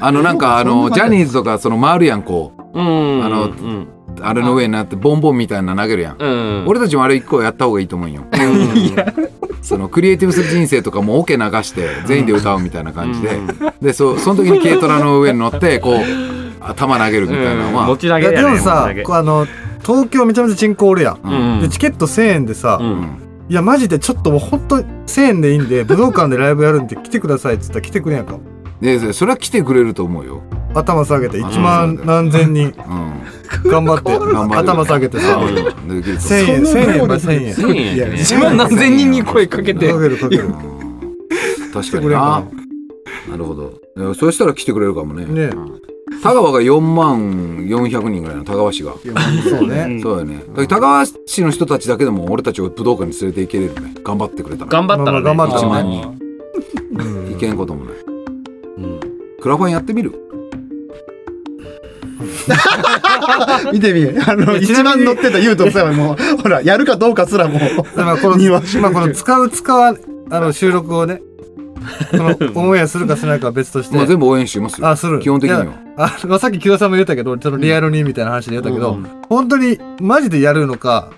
[0.00, 2.78] あのなんかあのジャニーズとかその回るやんこう。
[2.78, 3.88] うんあのうん
[4.20, 6.16] あれの上になってボンボンみたいなの投げるやん。
[6.18, 6.64] うん。
[6.66, 8.22] 俺たちもあれ一個やった方がいいと思うよ。
[9.62, 13.40] そのクリエイティブス人生とかもオケ流して全員で歌うみたいな感じで。
[13.80, 15.96] でそその時に軽トラの上に乗ってこう
[16.60, 17.86] 頭投げるみたいなのは。
[17.86, 19.46] 持ち投いやげやねでもさあの
[19.84, 21.60] 東京めちゃめちゃ人口おるやん、うん。
[21.60, 22.90] でチケット1000円でさ、ううん。
[22.90, 28.38] んいやマジでちょっともうほんと1000円でいいんで武道館でライブやるんで来てくださいっつったら来てくれやんか
[28.82, 30.42] ででそれは来てくれると思うよ、
[30.74, 32.74] 頭下げて1万何千人。
[33.64, 34.12] うん、頑張って
[34.56, 35.38] 頭下げてさ。
[35.38, 39.88] できると思う1000円1000円ば1000円1000円やね1万何千人に声かけて。
[39.92, 40.52] かけるかけるうん
[41.72, 42.18] 確かにな。
[42.18, 42.44] か
[43.30, 43.70] なるほど。
[43.96, 45.26] でそうしたら来てくれるかもね。
[45.26, 45.50] ね。
[46.20, 48.94] 田川が4万400人ぐらいの田川市が、
[49.48, 50.00] そうね。
[50.02, 53.94] そうだよね田川市の人たちだけでも俺たちを武道館に連れて行けれるね。
[54.02, 54.70] 頑張ってくれたら。
[54.70, 55.24] 頑張ったらね。
[55.24, 56.18] まあまあ頑張った1ら万人。
[56.98, 57.32] うん。
[57.32, 57.94] いけんこともない。
[57.94, 58.01] うん
[59.42, 60.12] クラファンやってみる？
[63.72, 64.06] 見てみ。
[64.20, 67.60] あの一番乗ってたユウトさもう ほらやるかどうかすらもう
[68.00, 68.88] まあこの庭ま。
[68.88, 69.94] あこの使う使わ
[70.30, 71.20] あの収録をね
[72.12, 73.96] この オンエアするかしないかは別として。
[73.96, 74.88] まあ全部応援しますよ。
[74.88, 75.18] あする。
[75.18, 75.66] 基本的には。
[75.96, 81.08] あまあさっき木田さんも言ったけどそのリアルにみたいな話で言ったけど、うん本当にマジでやるのか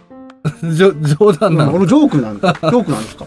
[0.62, 0.92] 冗
[1.32, 2.52] 談なの、い俺ジョークなんだ。
[2.54, 3.26] ジョークなんですか？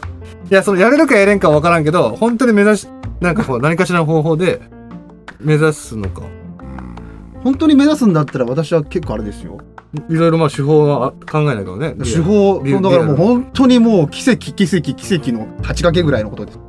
[0.50, 2.88] やそのやれるかやれんかは分からんけど本当に目指し
[3.22, 4.62] なんかこう何かしらの方法で
[5.40, 6.24] 目指すのか。
[7.44, 9.60] 本当に目指すんだったら私は結構あれですよ。
[10.10, 11.96] いろいろまあ手法は考えないからね。
[12.04, 16.60] 手法だからもう本当にもう奇跡奇跡奇跡の8掛けぐらいのことです。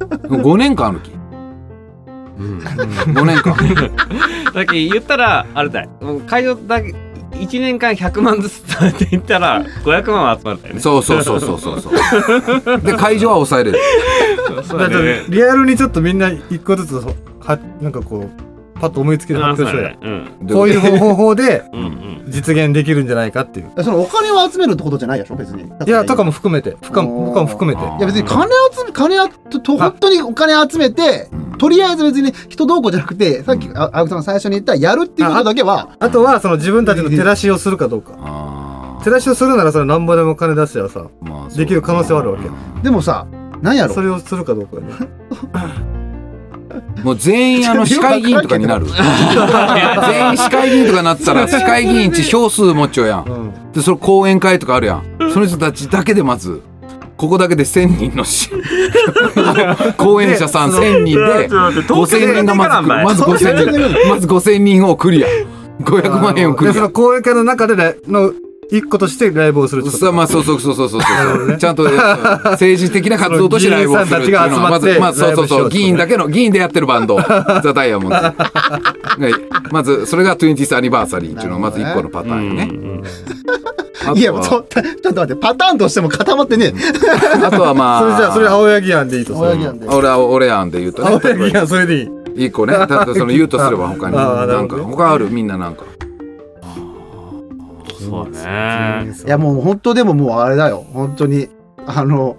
[0.00, 1.10] 5年間あるき
[2.38, 3.54] 5年間。
[4.52, 5.84] だけ言ったらあれだ。
[5.84, 6.94] よもう会場だけ
[7.32, 10.80] 1年間100万ずつって言ったら500万は集まるんだよね。
[10.80, 11.80] そうそうそうそうそう。
[11.80, 11.90] そ
[12.74, 13.78] うで会場は抑えれる。
[15.02, 17.00] ねリアルにちょっとみんな一個ずつ
[17.50, 19.94] はなんかこうパッと思いつきで発表しようや。
[20.00, 20.10] う
[20.44, 20.48] ん。
[20.48, 22.24] こういう 方法でうんうん。
[22.28, 23.82] 実現できるんじゃないかっていう。
[23.84, 25.64] そのお金を集めるってことじゃないでしょ別に。
[25.86, 26.76] いやとかも含めて。
[26.82, 27.84] ふかとかも含めて。
[27.86, 35.88] あいや別に金集め金あとと本当にお金集めてとりあえず別に人どうこうじゃなくてさっきあ青木さんが最初に言ったやるっていうことだけは。
[35.98, 38.12] あとはその自分たちの照らしをするかどうか。
[38.22, 42.48] あ照らしをするならそれなんぼでも金出したらさーまあそうできる可能性はあるわけ。
[42.82, 43.26] でもさ
[43.60, 43.94] 何やろ？
[43.94, 45.90] それをするかどうかやね
[47.02, 48.86] もう全員あの市会議員とかになる。
[50.10, 53.24] 全員市会議員とかになったら市会議員ち票数持っちゃうやん。
[53.24, 53.72] うん。
[53.72, 55.02] でそれ講演会とかあるやん。
[55.32, 56.60] その人たちだけでまず
[57.16, 58.50] ここだけで1,000人のし
[59.98, 64.08] 講演者さん1,000人で5,000人がまずまず5,000人。
[64.08, 65.28] まず5,000人をクリア。
[65.82, 66.72] 500万円をクリア。
[66.72, 68.32] でその講演会の中での
[68.72, 70.06] 一個としてライブをするってこと？
[70.06, 71.48] さまあそうそうそうそうそう。
[71.48, 71.58] ね。
[71.58, 77.16] ちゃんと政治的な活動としてライブをするっていうのはまず議員さんたちが集まってまあそうそうそう議員だけの議員でやってるバンド
[77.62, 78.14] ザ・ダイヤモンド。
[78.16, 78.32] は
[79.28, 79.72] い。
[79.72, 82.70] まずそれが 20th アニバーサリーっていうのがまず一個のパターンよね、
[84.16, 84.80] いやもうちょっと
[85.12, 86.72] 待ってパターンとしても固まってね
[87.44, 89.34] あとはまあ それじゃあそれ青柳案でいいと。
[89.36, 89.86] 青柳案で。
[89.88, 91.08] 俺は俺案で言うとね。
[91.10, 92.46] 青柳案それでいい。
[92.46, 92.72] 一個ね。
[92.74, 94.96] た だその言うとすれば他にああななんかるほどね。
[94.96, 95.28] 他ある？
[95.30, 95.82] みんななんか
[98.04, 99.12] そうね。
[99.26, 100.84] いやもう本当でももうあれだよ。
[100.92, 101.48] 本当に。
[101.86, 102.36] あの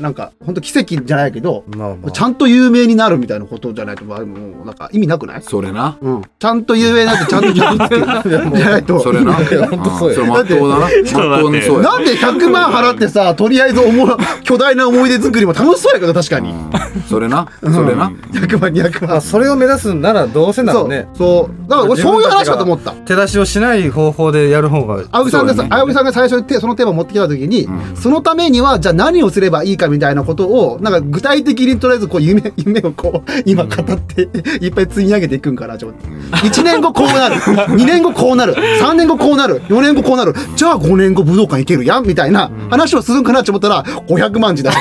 [0.00, 2.10] なんか本当奇跡じゃないけどまあまあ。
[2.10, 5.42] ちゃんと有名になるみたいなことじゃないともうなんか意味なくない？
[5.42, 5.98] それな。
[6.00, 6.22] うん。
[6.38, 9.00] ちゃんと有名になってちゃんとじゃないと。
[9.00, 9.32] それな。
[9.40, 10.14] や本当そうよ。
[10.14, 16.50] それまっとうだななんで100万払ってさとりあえずおも巨大な思い出作りも楽しそうやけど確かに。
[16.50, 16.70] うん。
[17.08, 17.46] それな。
[17.60, 18.10] それな。
[18.32, 19.16] 100万200万。
[19.16, 21.08] あそれを目指すならどうせなそうらね。
[21.14, 21.68] そう。
[21.68, 22.92] だから俺そういう話かと思った。
[22.92, 25.66] 照らしをしない方法でやる方が青木さんがね。
[25.70, 27.96] 青木さんが最初にてそのテーマを持ってきた時に、うん。
[27.96, 34.28] そのためにはじゃあ何をすればいいかみたいなことをなんか具体的にとりあえずこう夢 夢をこう今語って
[34.64, 35.98] いっぱい積み上げていくんかなちょっと。
[36.38, 37.36] 1年後こうなる。
[37.74, 38.54] 2年後こうなる。
[38.54, 39.62] 3年後こうなる。
[39.68, 40.34] 4年後こうなる。
[40.56, 42.06] じゃあ5年後武道館行けるやん。
[42.06, 44.72] みたいな話をするんかなって思ったら500万字だ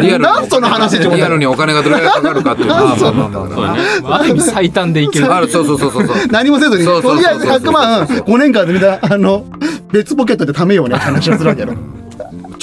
[0.00, 2.68] リアルに何その話リアルにお金がどれぐらいかかるかっていう。
[2.68, 2.74] の？
[2.74, 5.26] はある意味最短でいける。
[5.26, 6.26] そうそうそうそうそう。
[6.30, 9.44] 何もせずにとりあえず100万5年間でみんなあの
[9.92, 11.74] 別ポケットで貯めようねって話をするわけやろ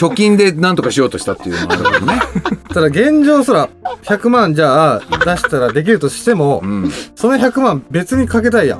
[0.01, 2.21] 貯金で何とかしようとしたっていうのがあるからね。
[2.73, 3.69] ただ現状そら
[4.03, 6.91] 100万じゃあ出したらできるとしても、うん。
[7.13, 8.79] その100万別にかけたいやん。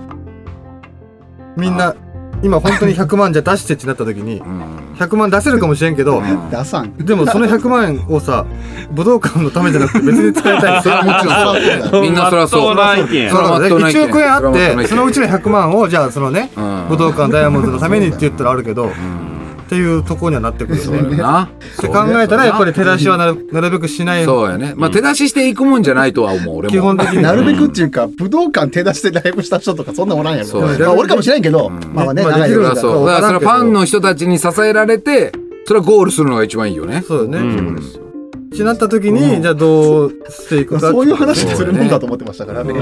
[1.56, 1.94] みんな
[2.42, 4.96] 今本当に100万じゃ出してってなった時にうん。
[4.98, 6.94] 100万出せるかもしれんけど、出さん。
[6.98, 8.46] でもその100万円をさ
[8.92, 10.82] 武道館のためじゃなくて別に使いたい。
[10.82, 11.92] それはもちろん。
[11.92, 12.76] そうみんなそれはそう。
[12.76, 13.30] まっとうな意見。
[13.30, 14.02] それはまっとうな意見。
[14.02, 16.86] 1億円あってそのうちの100万をじゃあそのねうん。
[16.90, 19.31] 武道館ダイヤモンドのためにって言ったらあるけど、うん
[19.72, 21.16] っていうところにはなってくる。
[21.16, 21.44] な。
[21.44, 24.26] って考えたらやっぱり照らしはなるなるべくしない。
[24.26, 24.74] そうやね。
[24.76, 26.72] まあ手出ししていくもんじゃないとは思う俺も。
[26.74, 30.46] 基本的になるべくっていうか、武道館手出してライブした人とかそんなおらんやろ。
[30.46, 31.94] そうまあ、俺かもしれんけど、うん。
[31.94, 32.70] まあね、まあ長いできるんだ。
[32.72, 33.08] 間そう。
[33.08, 35.32] だからそれはファンの人たちに支えられて
[35.66, 37.02] それはゴールするのが一番いいよね。
[37.08, 37.38] そうよね。
[37.38, 37.78] うん。
[37.78, 40.82] ってなった時に、じゃあどうしていくか。
[40.82, 42.66] そういう話するもんだと思ってましたから。
[42.66, 42.74] ね。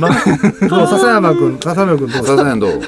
[0.00, 0.12] まあ、
[0.88, 2.26] 笹山君、笹山君どう？
[2.26, 2.80] ささやんどう？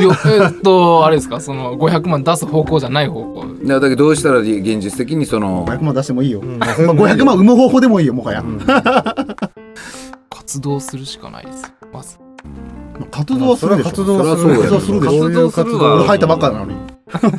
[0.00, 1.40] いやえっとあれですか？
[1.40, 6.40] その500万出す方向じゃない方向いやだけどどうしたら現実的にその500万出してもいいよ。
[6.40, 8.44] んまあ、500万生む方法でもいいよ、もはや。
[10.30, 12.18] 活動するしかないですよまず
[13.10, 13.90] 活動はするでしょ。
[13.90, 15.20] 活動はする活動するでしょ。
[15.20, 16.74] そういう活動俺入ったばっかなのに。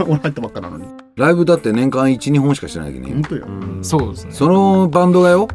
[0.08, 0.86] 俺入ったばっかなのに。
[1.16, 3.48] ライブだって年間12本しかしてないけどね本当よ。
[3.82, 5.48] そうですねそのバンドがよ？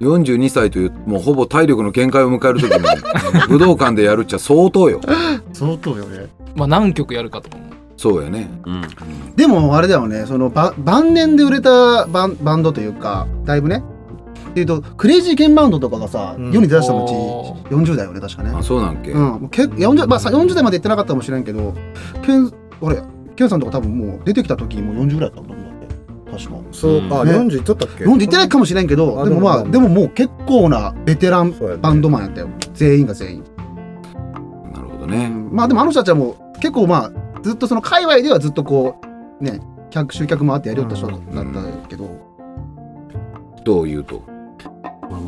[0.00, 5.00] 42歳というもうほぼ体力の限界を迎える時に 武道館でやるっちゃ相当よ。
[5.52, 6.26] 相当よね。
[6.56, 7.50] まあ何曲やるかと。
[7.50, 7.64] かも
[7.96, 8.50] そうやね。
[8.64, 8.82] うん。
[9.36, 13.84] でもあれだよね、そのば晩年で売れたバンバンドというか、だいぶね、
[14.50, 16.50] っていうとクレイジーケンバウンドとかがさ、うん。
[16.50, 18.52] 世に出したのうちお40代よね確かね。
[18.54, 19.20] あそうなんけ、うん。
[19.20, 21.74] もうけ 40, まあ、さ40代まで行ってなかったかもしれんけど
[22.22, 22.50] ケン
[22.82, 23.02] あれ
[23.36, 25.59] ケンさんとか多分もう出てきた時にもう40ぐらいだったんだって
[26.30, 26.56] 確か。
[26.72, 27.32] そうあね。
[27.32, 32.48] 40いっとったっけ？40行ってないかもしれんけどあでもまあでもでももう結構なベテランバンドマンやったよ。
[32.74, 33.44] 全員が全員、
[34.72, 37.12] なるほどね、うんまあでもあの人たちはもう結構まあ
[37.42, 39.00] ずっとその界隈ではずっとこ
[39.40, 42.08] うね客集客回ってやりよった人だったけど、
[43.64, 44.22] どう言うと？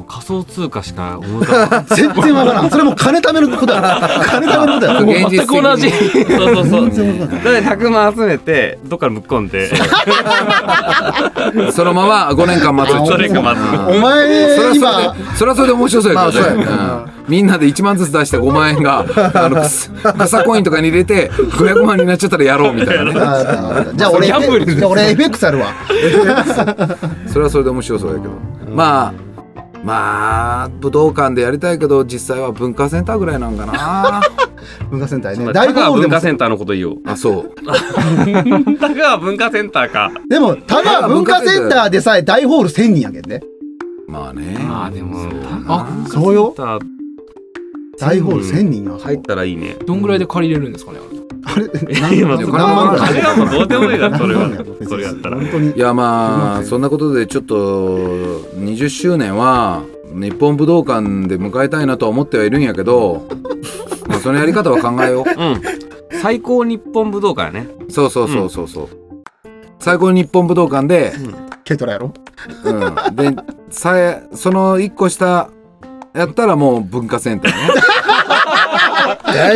[0.09, 1.87] 仮想通貨しか思い浮かばない。
[1.97, 2.71] 全然わからん。
[2.71, 5.01] それもう金貯めることや金貯めることや。
[5.01, 5.91] 現実全く同じ。
[5.91, 7.19] そうそうそう。
[7.19, 9.71] だから100万集めてどっかにぶっ込んで。
[11.73, 12.95] そのまま5年間待つ。
[12.97, 13.65] あそれか待つ。
[13.89, 14.93] お前それはそれ今。
[15.03, 16.33] でそれはそれで面白そうやけ
[16.65, 19.63] どみんなで1万ずつ出して5万円があの
[20.27, 23.13] 草コインとかに入れて500万になっちゃったらやろうみたいな
[23.95, 25.67] じゃあ俺じゃあ俺 FX あるわ。
[27.27, 28.35] それはそれで面白そうやけど。
[28.75, 29.32] まあ
[29.85, 34.21] まあ武道館でやりたいけど実際は文化センターぐらいなんかな。
[34.91, 35.53] 文化センターね。
[35.53, 36.97] 大ホール文化センターのこと言おう。
[37.05, 37.51] あそう。
[38.81, 40.13] 大川文化センターか。
[40.29, 43.41] でもただ文化センターでさえ大ホール1000人やけんね。
[44.07, 44.57] まあね。
[44.69, 45.29] あーでも
[45.67, 46.55] あそうよ。
[47.99, 49.77] 大ホール1000人や入ったらいいね。
[49.87, 50.99] どんぐらいで借りれるんですかね
[51.45, 51.55] あ
[52.01, 54.65] 何何万ぐらいあれはもうどうでもいいなそれは。
[54.89, 55.37] それやったら。
[55.39, 57.57] 本当にいやまあそんなことでちょっと
[58.57, 63.27] 20周年は日本武道館で迎えたいなとは思ってはいるんやけど、
[64.09, 65.31] まあ、そのやり方は考えよう。
[65.31, 65.63] ん。
[66.21, 67.69] 最高日本武道館やね。
[67.89, 68.89] うそうそうそうそうそう。
[69.79, 71.13] 最高日本武道館で、
[71.65, 72.13] 軽トラやろ？
[72.65, 72.73] う
[73.11, 73.35] ん、で
[73.71, 75.49] さえその1個下
[76.15, 77.69] やったらもう文化センターね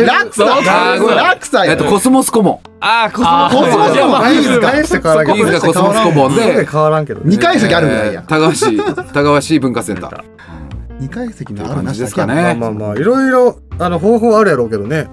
[0.05, 2.61] ラクサラクサやえっとコスモスコモ。
[2.79, 4.13] ああコスあコスモスコモ。
[4.13, 5.33] 大して大して変わらんけど。
[5.33, 6.29] ンビーズがコスモスコモ。
[6.29, 7.21] ンで変わらんけど。
[7.21, 7.25] ね。
[7.27, 8.77] 二階席あるぐらいやえー田川市
[9.13, 10.23] 田川市文化センター。
[10.99, 12.33] 二階席のあるなしじですかね。
[12.35, 15.07] まあまあまあいろいろあの方法あるやろうけどね。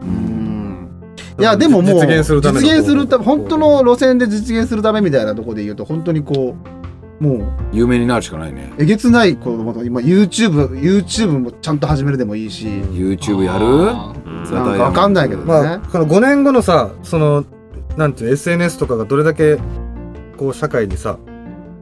[1.39, 6.84] いやでももう実現するための実現するため本当の路線で実現するためみたいなところで言うと本当にこう
[7.21, 8.73] もう有名になるしかないね。
[8.79, 12.67] えげつないこう今 YouTube YouTube もちゃんと始めるでもいいし。
[12.67, 13.95] YouTube やる？
[14.53, 17.45] なんかわかんないけどね、まあこの5年後のさその
[17.97, 19.59] なんていうの SNS とかがどれだけ
[20.37, 21.19] こう社会にさ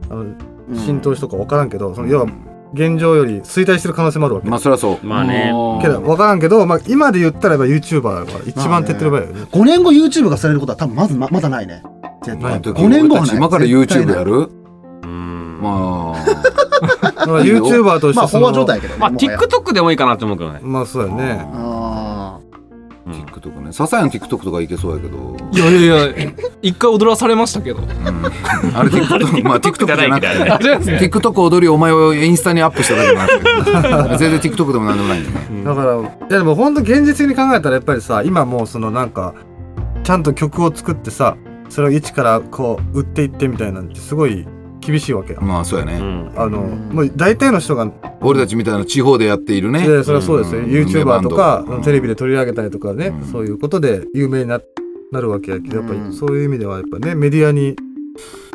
[0.09, 0.37] あのうん。
[0.77, 2.27] 浸透しとか分からんけど、その要は
[2.73, 5.05] 現状より衰退してる可能性もあるわけ、まあそりゃそう。
[5.05, 5.51] まあね。
[5.81, 9.41] けど分からんけど、まあ、今で言ったらやっぱ YouTuber が一番手っ取り早いよね。
[9.51, 11.83] 5年後 YouTube がされることは多分まずままだないね。
[12.23, 12.51] 絶対。
[12.51, 13.29] ない時5年後はない。
[13.29, 14.15] 俺たち今から絶対 YouTube ない。
[14.15, 14.31] やる？
[14.33, 14.62] うん
[15.63, 16.25] まあ。
[16.25, 20.59] だから YouTuber としまあ飽和状態やけどねまあ TikTok でもいいかなって思うけどね。
[20.61, 21.47] まあそうやね。
[21.53, 22.39] あ
[23.07, 23.73] TikTok ね。
[23.73, 25.35] ささやん TikTok とかいけそうやけど。
[25.51, 27.79] いやいやいや一回踊らされましたけど。
[27.79, 39.33] あれ TikTok まあ TikTok じゃなくて TikTok 踊りお前をインスタにアップしただけなんだけど全然 TikTok でもなんでもないんだよねだからいやでも本当現実に考えたらやっぱりさ今もうそのなんか
[40.03, 41.37] ちゃんと曲を作ってさ
[41.69, 44.45] それを一からこう売っていってみたいなんてすごい
[44.85, 45.39] 厳しいわけや。
[45.41, 45.93] まあそうやね。
[45.93, 46.31] うん。
[46.35, 47.91] あのうんもう大体の人が
[48.21, 49.87] 俺たちみたいな地方でやっているね。
[49.87, 51.35] でそれはそうですよ、うん YouTuber と。
[51.35, 51.81] か、うん。
[51.81, 53.31] テレビで取り上げたりとかね、うん。
[53.31, 54.59] そういうことで有名にな
[55.11, 56.11] なるわけやけどやっぱうん。
[56.11, 57.75] りそういう意味ではやっぱねメディアに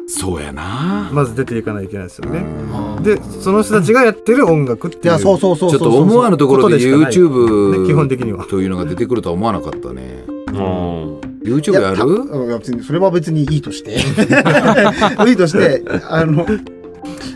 [0.07, 1.11] そうやな。
[1.12, 2.38] まず出ていかないといけないですよね。
[2.97, 3.03] うん。
[3.03, 8.45] でその人たちがやってる音楽っていういやそうそうそうそうちょっと思わぬところで YouTube ね基本的には。
[8.47, 10.25] というのが出てくるとは思わなかったね。
[10.49, 13.96] うん YouTube やたるや別にそれは別にいいとして。
[15.29, 16.46] いいとしてあの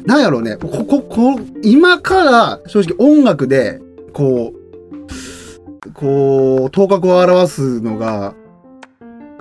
[0.04, 0.56] なんやろうね。
[0.56, 3.80] こここ今から正直音楽で
[4.12, 8.34] こうこう頭角を表すのが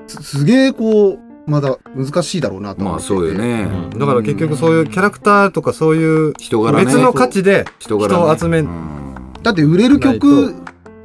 [0.08, 1.20] すすげえこう
[1.50, 3.14] まだ難しいだろうなと思ってて。
[3.14, 3.68] まあそうよね。
[3.94, 4.00] うん。
[4.00, 6.86] だから結局そういうキャラクターとかそういう人柄ね。
[6.86, 9.16] 別の価値で人を集めうん。
[9.42, 10.54] だって売れる曲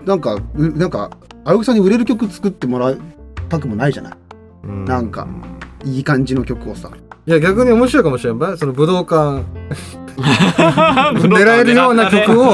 [0.04, 1.10] なんかうなんか
[1.44, 2.94] 青木さんに売れる曲作ってもら
[3.46, 4.12] いたくもないじゃない。
[4.64, 4.84] うん。
[4.84, 5.26] なんか
[5.84, 6.90] いい感じの曲をさ。
[7.26, 8.58] いや逆に面白いかもしれんばい。
[8.58, 9.44] その武道館。
[10.16, 12.52] 狙えるような曲を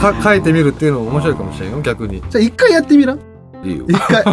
[0.00, 1.80] か書いてみるっていうのも面白いかもしれんよ。
[1.80, 2.22] 逆に。
[2.30, 3.16] じゃあ一回やってみら
[3.64, 3.84] いいよ。
[3.88, 4.24] 一回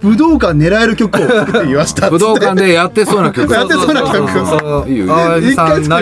[0.00, 2.08] 武道館狙える曲を作って言わした。
[2.10, 3.52] 武道館でやってそうな曲。
[3.52, 4.88] やってそうな曲。
[4.88, 5.04] いいよ。
[5.04, 5.06] いいよ。
[5.08, 6.00] 淡路さんな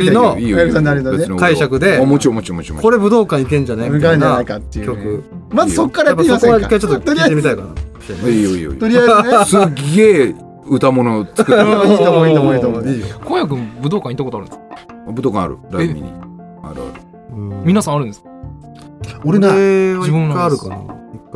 [0.95, 1.99] りの解釈で。
[2.01, 2.81] あもちろんもちろんもちろん。
[2.81, 5.25] これ武道館行けんじゃねみたいな曲。
[5.51, 6.69] まずそっからやってみませんか？
[6.69, 7.75] ちょっと聞いてみたいかな。
[8.29, 8.75] いいよいいよいいよ。
[8.75, 9.67] とりあえずね。
[9.67, 10.35] すっげえ
[10.67, 11.59] 歌物を作ってる。
[11.59, 13.07] う んいいと思ういいと思ういいと思ういいよ。
[13.25, 14.65] 小屋君武道館行ったことあるんですか？
[15.11, 15.57] 武道館ある。
[15.71, 16.13] ライブ見に。
[16.63, 17.03] あるある。
[17.65, 18.29] 皆さんあるんですか？
[19.25, 20.77] 俺な自分あるかな。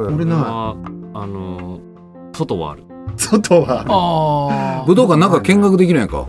[0.05, 0.37] 一回ある俺な。
[0.39, 0.71] あ
[1.15, 2.85] あのー外はある。
[3.17, 6.27] 外はあ武道館なんか見学できないか。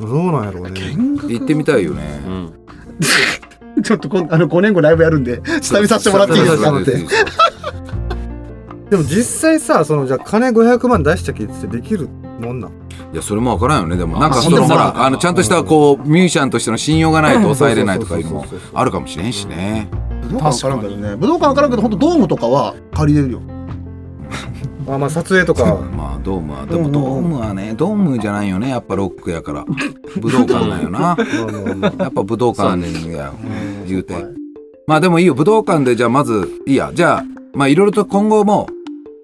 [0.00, 0.80] どうなんやろうね。
[0.96, 1.32] 見学？
[1.32, 2.22] 行ってみたいよね。
[2.26, 2.52] うん。
[3.82, 6.76] ちょっとこんあの5年後ライブやるんで下見させてもらっていいですか？
[6.80, 6.92] って
[8.90, 12.08] でも実際さそのじゃあ金500万出したきってできる
[12.40, 12.70] もんなん？
[13.12, 14.18] いやそれもわからんよねでも。
[14.18, 19.88] なんかそのほらあのちゃんとしたこうミュージシャンとしての信用がないと抑えれないとかいうのもあるかもしれんしね
[20.22, 21.16] 武道館分からんけどね。
[21.16, 23.40] 武道館分からんけど本当ドームとかは借りれるよ。
[24.88, 25.78] あまあ撮影とか。
[25.96, 26.66] まあドームは。
[26.66, 28.70] でもドームはねドームじゃないよね。
[28.70, 29.64] やっぱロックやから。
[30.20, 30.78] 武道館な。
[30.78, 31.16] んよな
[31.98, 32.78] やっぱ武道館
[33.10, 33.32] や。
[33.86, 34.14] 言うて。
[34.86, 35.34] まあでもいいよ。
[35.34, 36.90] 武道館でじゃあまずいいや。
[36.94, 38.68] じゃあまあいろいろと今後も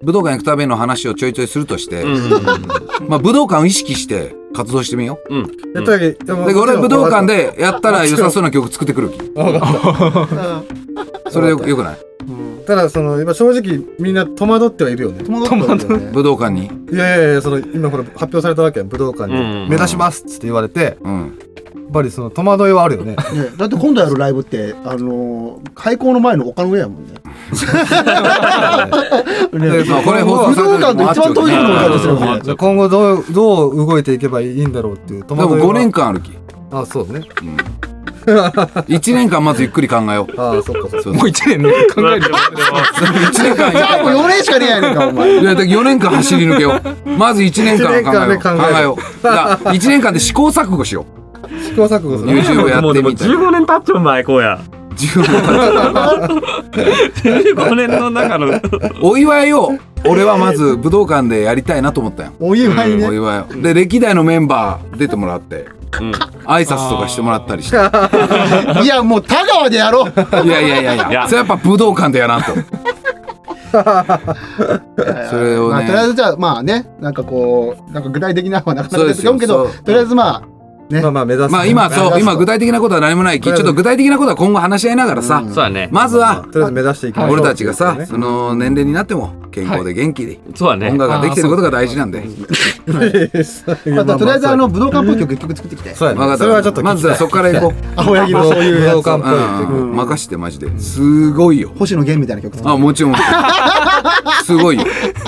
[0.03, 2.17] 武道館行くための話をちょいちょいするとして、うん
[3.07, 5.35] まあ武道館を意識して活動してみよう。
[5.35, 5.39] ん。
[5.75, 9.09] やっただけで俺武道館でやったら良さそうな曲作ってくる。
[9.09, 9.19] 気。
[9.19, 10.63] 分かった
[11.33, 11.97] それよよくない？
[12.65, 15.23] ただその今正直みんな戸惑ってはいるよね。
[15.23, 16.11] 友達だよね。
[16.13, 16.65] 武道館に。
[16.91, 18.89] いやいやいやその今ほら発表されたわけやん。
[18.89, 19.35] 武道館に。
[19.35, 19.69] うん。
[19.69, 20.79] 目指しますっつって言われて。
[20.83, 21.33] やうん。
[21.89, 23.15] っぱりその戸惑いはあるよね。
[23.15, 23.17] ね
[23.57, 27.13] だって今度やるライブってあのー開校の前の丘の上やもんね。
[29.53, 29.83] ね。
[29.89, 32.41] まあこれ放武送され道館と一番遠いところだとするもんね。
[32.43, 35.73] じゃあ今後どうどう動いていけばいいんだろうっていう戸でも惑いは。
[35.73, 36.31] 5年間あるき。
[36.71, 37.21] あそうね。
[37.41, 37.57] うん。
[38.89, 40.41] 1年間まずゆっくり考えよう。
[40.41, 42.37] ああそっかそもう一年ね考えるでもでも
[43.27, 46.73] 1年間じゃあもう4年しかねえやねんかお前いやだ4年間走り抜けよ
[47.05, 47.09] う。
[47.17, 48.03] まず1年間考えよう。
[48.03, 49.23] 一年間で考えよう。
[49.23, 51.05] だから1年間で試行錯誤しよ
[51.63, 52.27] 試行錯誤すう。
[52.27, 53.33] る YouTube やってみたり。
[53.33, 54.59] 15年経っちゃう前こうや
[54.97, 55.21] 15
[57.23, 58.47] 年15年の中の
[59.01, 59.71] お祝いを
[60.05, 62.31] 俺はまず武道館でやりたいなと思ったよ。
[62.39, 63.61] お祝いねお祝いを。
[63.61, 65.78] で歴代のメンバー出てもらってうん
[66.45, 67.77] 挨拶とかしてもらったりして。
[68.83, 70.47] いやもう田川でやろう。
[70.47, 71.25] いやいやいやいや。
[71.27, 72.51] それやっぱ武道館でやらんと。
[75.29, 75.73] それをね。
[75.73, 80.41] まあとりあえずじゃあまあねなんかこうなんか具体的なのはなかなか出てこんけどとりあえずまあ
[80.89, 81.01] ね。
[81.01, 81.51] まあまあ目指す。
[81.51, 83.39] まあ今そう今具体的なことは何もない。
[83.39, 85.53] きちょっと具体的なことは今後話し合いながらさうん。
[85.53, 85.89] そうだね。
[85.91, 87.33] まずはとりあえず目指していきましょう。
[87.33, 90.89] 俺たちがさねその年齢になっても健康で元気でそうだね。
[90.91, 92.23] 音楽ができてることが大事なんで。
[93.93, 95.95] またとりあえずあの武道館っぽい曲一曲作ってきて。
[95.95, 96.13] そそ
[96.45, 97.83] れはちょっとまずはそこから行こう。
[97.95, 98.95] 青柳のそういうやつ。
[98.97, 99.95] 武道館っぽいうん。
[99.95, 100.79] 任してマジで。
[100.79, 101.71] すごいよ。
[101.77, 102.73] 星野源みたいな曲作って。
[102.73, 103.15] あもちろん。
[104.45, 104.85] すごいよ。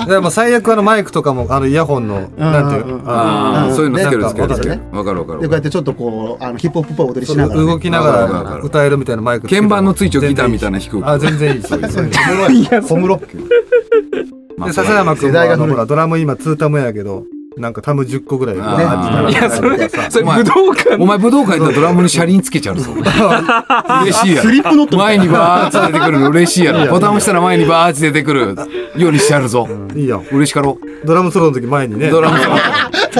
[0.08, 4.70] でも最悪あのマイクとかもあのイヤホンのなんていうあそういうのつけるねつけるつける。
[4.70, 4.80] わかるね。
[4.92, 5.18] わかる。
[5.20, 5.40] わかる。
[5.40, 7.66] でこうやってちょっとこうあのヒップホップっぽい踊りしながらね。
[7.66, 8.56] 動きながら。
[8.56, 11.08] る歌えるみたいなマイク鍵盤のついちょギターみたいな弾く。
[11.08, 13.81] あ全然いいそういうそういう小室まあ
[14.12, 17.24] で笹山君世代が古いもあのほらドラム今2タムやけど
[17.56, 22.92] なんかタム10個ぐらいあねーいやそれそれお前武道館お前武道館行ったらドラムに車輪つけちゃうぞ。
[24.02, 24.48] 嬉しいやろ。
[24.48, 26.86] スリップノットみたいな前にバーッと出てくるの嬉しいやろ。
[26.90, 28.56] ボタン押したら前にバーッと出てくる
[28.96, 29.68] ようにしてやるぞ。
[29.94, 30.78] いいやん嬉しかろ？
[31.04, 32.38] ドラムソロの時前にね ドラム、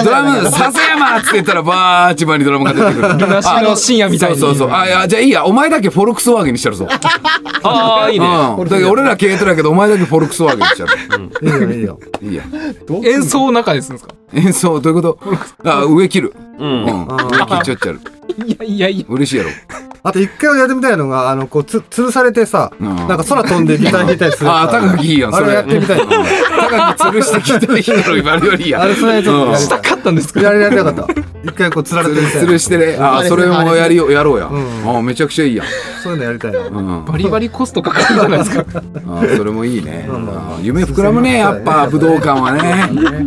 [0.03, 3.07] ドラム、笹山っつって言ったらバーッ千葉にドラムが出てくる。
[3.17, 4.77] ルナシーの深夜みたいにそうそうそう。
[4.77, 5.45] あ、いや、じゃあいいや。
[5.45, 6.87] お前だけフォルクスワーゲンにしてやるぞ。
[7.63, 8.25] ああいいね
[8.57, 8.67] うん。
[8.69, 10.93] だけど俺ら軽トラやけど、お前だけフォルクスワーゲンにしてやる。
[11.41, 12.43] いいよいいよいいや。
[13.03, 14.13] 演奏の中ですんですか？
[14.35, 15.19] 演奏、どういうこと？
[15.69, 16.33] あ、上切る。
[16.59, 17.07] ううんん。
[17.07, 17.99] 上切っちゃってやる。
[18.45, 19.49] いやいやいや嬉しいやろ。
[20.05, 25.35] あと一回やってみたいのがあのこうつ吊るされてさうんなんか空飛んでギター弾いたりするあ、高木いいやん。
[25.35, 28.81] あれそれやってみたい高木吊るしてきたらいいの今よりいいやん。
[28.81, 30.41] あれそれちょっとしたたかったんですか？
[30.41, 31.07] いややりたかった
[31.45, 32.97] 一回こう吊られて吊るしてね。
[32.99, 34.49] あ、それもやりよ、やろうや。
[34.51, 34.57] う
[34.91, 35.67] んあ、めちゃくちゃいいやん。
[36.03, 37.05] そういうのやりたいなうん。
[37.05, 38.65] バリバリコストかかるじゃないですか
[39.07, 40.09] あそれもいいね。
[40.09, 43.25] あ夢膨らむね、やっぱ武道館はね。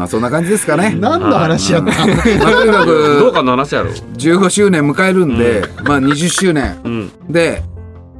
[0.00, 0.96] まあそんな感じですかね。
[0.98, 7.62] 何の話やったまあとにかく武道館の話やろ15周年迎えるんで、まあ20周年うんで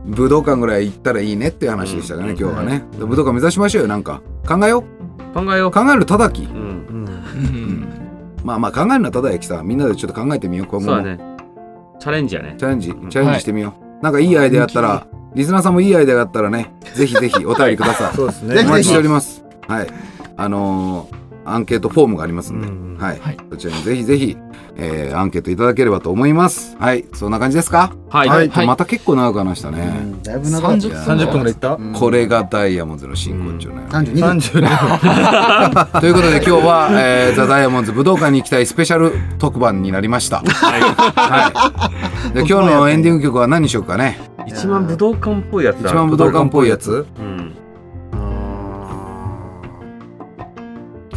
[0.04, 2.84] 武道館ぐらい行ったらいいねっていう話でしたかね、今日はね。
[2.98, 4.20] で武道館目指しましょうよ、なんか。
[4.46, 4.84] 考えよ
[5.32, 5.70] 考えよう。
[5.70, 6.46] 考えるただき。
[8.44, 10.96] まあまあ考えるのはただやきさ、みんなでちょっと考えてみよう、今後も。
[10.96, 11.18] そうだね
[11.98, 14.04] チャレンジやねチャレンジ、チャレンジしてみよう。
[14.04, 18.12] なんかいいアイデアあったら、リスナーさんもいいアイデアがあったらね、ぜひぜひお便りください。
[18.16, 19.42] そうですねお待ちしております。
[19.66, 19.86] はい。
[20.36, 21.20] あのー
[21.52, 23.36] アンケートフォームがありますんで、うんはい、はい。
[23.50, 24.36] そちらにぜひぜひ、
[24.76, 26.76] えーアンケートいただければと思います。
[26.78, 27.92] はい、そんな感じですか？
[28.08, 28.28] はい。
[28.28, 28.48] はい。
[28.48, 28.66] はい。
[28.66, 29.92] また結構長く話したね。
[30.22, 31.74] だいぶ長かった30 30分ぐらいいった？
[31.74, 31.92] うん。
[31.92, 33.82] これがダイヤモンドの真骨頂ね。
[33.90, 40.42] 32分32ということで今日は、えーザ・ダイヤモンド武道館に行きたいスペシャル特番になりました。
[40.44, 42.34] はい。
[42.34, 44.18] で今日のエンディング曲は何にしようかね。
[44.46, 45.90] 一番武道館っぽいやつだ。
[45.90, 47.06] 一番武道館っぽいやつ？
[47.18, 47.29] うん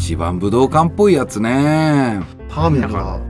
[0.06, 2.20] 一番武道館っぽいやつね。
[2.50, 3.22] ターミナルが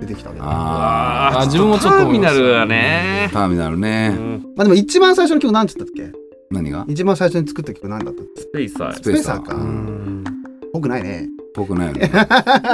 [0.00, 3.28] 出てきたけどまあああ自分もちょっとターミナルはね。
[3.30, 4.08] ーターミナルうね。
[4.08, 6.16] んあでも一番最初の曲何て言ったっけ？
[6.50, 6.86] 何が？
[6.88, 8.40] 一番最初に作った曲何だったっけ？
[8.40, 8.68] スペー。
[8.70, 9.54] サースペーサーか。
[9.54, 10.24] うん。
[10.72, 11.28] ぽくないね。
[11.54, 12.10] ぽくないよね。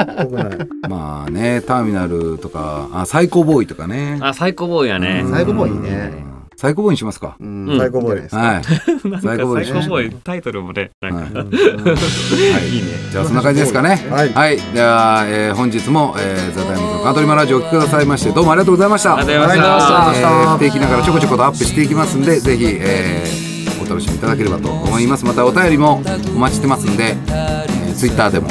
[0.88, 4.16] まあねターミナルとかあサイコボーイとかね。
[4.22, 5.24] あサイコボーイやね。
[5.28, 6.12] サイコもいいね。
[6.28, 6.33] うん。
[6.33, 6.33] サ
[6.70, 7.36] イコボーイにしますか。
[7.40, 7.66] うん。
[7.68, 7.78] うん。
[7.78, 8.34] サイコ ボーイです。
[8.36, 8.62] はい。
[9.22, 11.18] サイコボーイサイコボーイタイトルもねなんか。
[11.18, 12.68] はい。
[12.68, 12.78] い。
[12.78, 12.88] いね。
[13.10, 14.06] じゃあそんな感じですかね。
[14.10, 14.58] はい。
[14.74, 19.16] では、えー本日も、えー、ザ・タイムズのカントリーマンラジオをお聞きくださいましてどうもありがとうございました。
[19.16, 20.12] ありがとうございました。
[20.16, 23.44] えー不定期ながらちょこちょことアップしていきますんでぜひ、えー
[23.84, 25.26] お楽しみいただければと思います。
[25.26, 26.02] またお便りも
[26.34, 28.48] お待ちしてますんで、えー、ツイッターでも、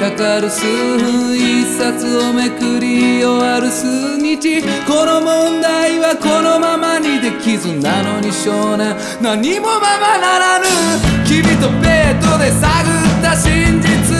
[0.00, 0.64] かかる数
[1.36, 4.62] 一冊をめくり終わる数日。
[4.86, 8.96] この問題はこのままにできずなのに少年。
[9.20, 10.64] 何もままならぬ。
[11.28, 14.16] 君とベッドで探った真実。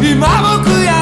[0.00, 0.28] 今
[0.62, 0.97] 僕や